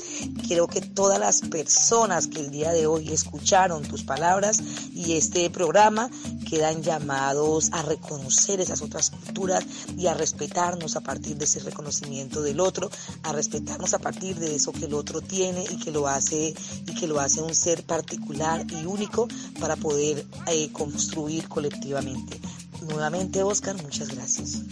Quiero 0.47 0.67
que 0.67 0.81
todas 0.81 1.21
las 1.21 1.43
personas 1.43 2.27
que 2.27 2.41
el 2.41 2.51
día 2.51 2.73
de 2.73 2.87
hoy 2.87 3.13
escucharon 3.13 3.83
tus 3.83 4.03
palabras 4.03 4.61
y 4.93 5.17
este 5.17 5.49
programa 5.51 6.11
quedan 6.49 6.83
llamados 6.83 7.71
a 7.73 7.83
reconocer 7.83 8.61
esas 8.61 8.83
otras 8.83 9.11
culturas 9.11 9.65
y 9.97 10.09
a 10.09 10.15
respetarnos 10.15 10.97
a 10.97 11.01
partir 11.01 11.37
de 11.37 11.45
ese 11.45 11.61
reconocimiento 11.61 12.43
del 12.43 12.59
otro, 12.59 12.91
a 13.23 13.33
respetarnos 13.33 13.95
a 13.95 14.01
partir 14.01 14.37
de 14.41 14.57
eso 14.57 14.73
que 14.73 14.87
el 14.87 14.95
otro 14.95 15.21
tiene 15.21 15.65
y 15.71 15.77
que 15.79 15.93
lo 15.93 16.09
hace 16.09 16.53
y 16.87 16.95
que 16.95 17.07
lo 17.07 17.21
hace 17.21 17.41
un 17.41 17.55
ser 17.55 17.85
particular 17.85 18.67
y 18.71 18.87
único 18.87 19.29
para 19.61 19.77
poder 19.77 20.27
eh, 20.49 20.73
construir 20.73 21.49
colectivamente. 21.49 22.41
Nuevamente, 22.89 23.43
Oscar, 23.43 23.77
muchas 23.83 24.15
gracias. 24.15 24.63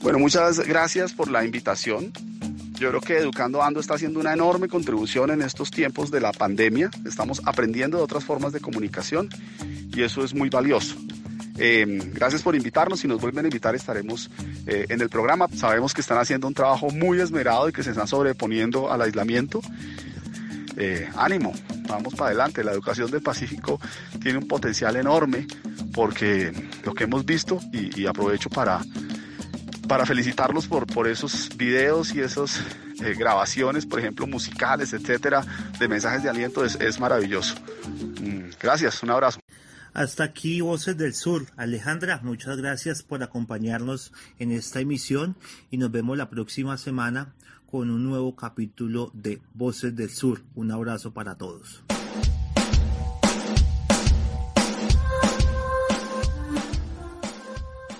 Bueno, 0.00 0.18
muchas 0.18 0.60
gracias 0.60 1.12
por 1.12 1.30
la 1.30 1.44
invitación. 1.44 2.12
Yo 2.78 2.90
creo 2.90 3.00
que 3.00 3.18
Educando 3.18 3.62
Ando 3.62 3.80
está 3.80 3.94
haciendo 3.94 4.20
una 4.20 4.32
enorme 4.32 4.68
contribución 4.68 5.30
en 5.30 5.42
estos 5.42 5.70
tiempos 5.70 6.10
de 6.12 6.20
la 6.20 6.32
pandemia. 6.32 6.90
Estamos 7.04 7.42
aprendiendo 7.44 7.98
de 7.98 8.04
otras 8.04 8.24
formas 8.24 8.52
de 8.52 8.60
comunicación 8.60 9.28
y 9.92 10.02
eso 10.02 10.22
es 10.22 10.32
muy 10.32 10.48
valioso. 10.48 10.94
Eh, 11.58 11.84
gracias 12.14 12.42
por 12.42 12.54
invitarnos. 12.54 13.00
Si 13.00 13.08
nos 13.08 13.20
vuelven 13.20 13.44
a 13.44 13.48
invitar, 13.48 13.74
estaremos 13.74 14.30
eh, 14.66 14.86
en 14.88 15.00
el 15.00 15.08
programa. 15.08 15.48
Sabemos 15.56 15.92
que 15.92 16.00
están 16.00 16.18
haciendo 16.18 16.46
un 16.46 16.54
trabajo 16.54 16.90
muy 16.90 17.20
esmerado 17.20 17.68
y 17.68 17.72
que 17.72 17.82
se 17.82 17.90
están 17.90 18.06
sobreponiendo 18.06 18.92
al 18.92 19.02
aislamiento. 19.02 19.60
Eh, 20.76 21.08
ánimo, 21.16 21.52
vamos 21.88 22.14
para 22.14 22.26
adelante. 22.26 22.62
La 22.62 22.70
educación 22.70 23.10
del 23.10 23.22
Pacífico 23.22 23.80
tiene 24.22 24.38
un 24.38 24.46
potencial 24.46 24.94
enorme 24.94 25.48
porque 25.98 26.52
lo 26.84 26.94
que 26.94 27.02
hemos 27.02 27.26
visto, 27.26 27.58
y, 27.72 28.06
aprovecho 28.06 28.48
para, 28.48 28.80
para 29.88 30.06
felicitarlos 30.06 30.68
por, 30.68 30.86
por 30.86 31.08
esos 31.08 31.48
videos 31.56 32.14
y 32.14 32.20
esas 32.20 32.60
eh, 33.02 33.16
grabaciones, 33.18 33.84
por 33.84 33.98
ejemplo, 33.98 34.28
musicales, 34.28 34.92
etcétera, 34.92 35.44
de 35.76 35.88
mensajes 35.88 36.22
de 36.22 36.28
aliento, 36.28 36.64
es, 36.64 36.76
es 36.76 37.00
maravilloso. 37.00 37.56
Mm, 38.20 38.50
gracias, 38.60 39.02
un 39.02 39.10
abrazo. 39.10 39.40
Hasta 39.92 40.22
aquí 40.22 40.60
Voces 40.60 40.96
del 40.96 41.14
Sur. 41.14 41.46
Alejandra, 41.56 42.20
muchas 42.22 42.56
gracias 42.58 43.02
por 43.02 43.24
acompañarnos 43.24 44.12
en 44.38 44.52
esta 44.52 44.78
emisión 44.78 45.34
y 45.72 45.78
nos 45.78 45.90
vemos 45.90 46.16
la 46.16 46.30
próxima 46.30 46.78
semana 46.78 47.34
con 47.68 47.90
un 47.90 48.04
nuevo 48.04 48.36
capítulo 48.36 49.10
de 49.14 49.42
Voces 49.52 49.96
del 49.96 50.10
Sur. 50.10 50.42
Un 50.54 50.70
abrazo 50.70 51.12
para 51.12 51.34
todos. 51.34 51.82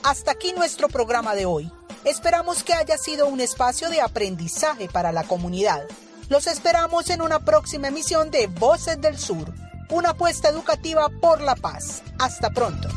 Hasta 0.08 0.30
aquí 0.30 0.54
nuestro 0.54 0.88
programa 0.88 1.34
de 1.34 1.44
hoy. 1.44 1.70
Esperamos 2.02 2.62
que 2.62 2.72
haya 2.72 2.96
sido 2.96 3.26
un 3.26 3.42
espacio 3.42 3.90
de 3.90 4.00
aprendizaje 4.00 4.88
para 4.88 5.12
la 5.12 5.24
comunidad. 5.24 5.82
Los 6.30 6.46
esperamos 6.46 7.10
en 7.10 7.20
una 7.20 7.40
próxima 7.40 7.88
emisión 7.88 8.30
de 8.30 8.46
Voces 8.46 8.98
del 9.02 9.18
Sur, 9.18 9.52
una 9.90 10.12
apuesta 10.12 10.48
educativa 10.48 11.10
por 11.20 11.42
la 11.42 11.56
paz. 11.56 12.02
Hasta 12.18 12.48
pronto. 12.48 12.88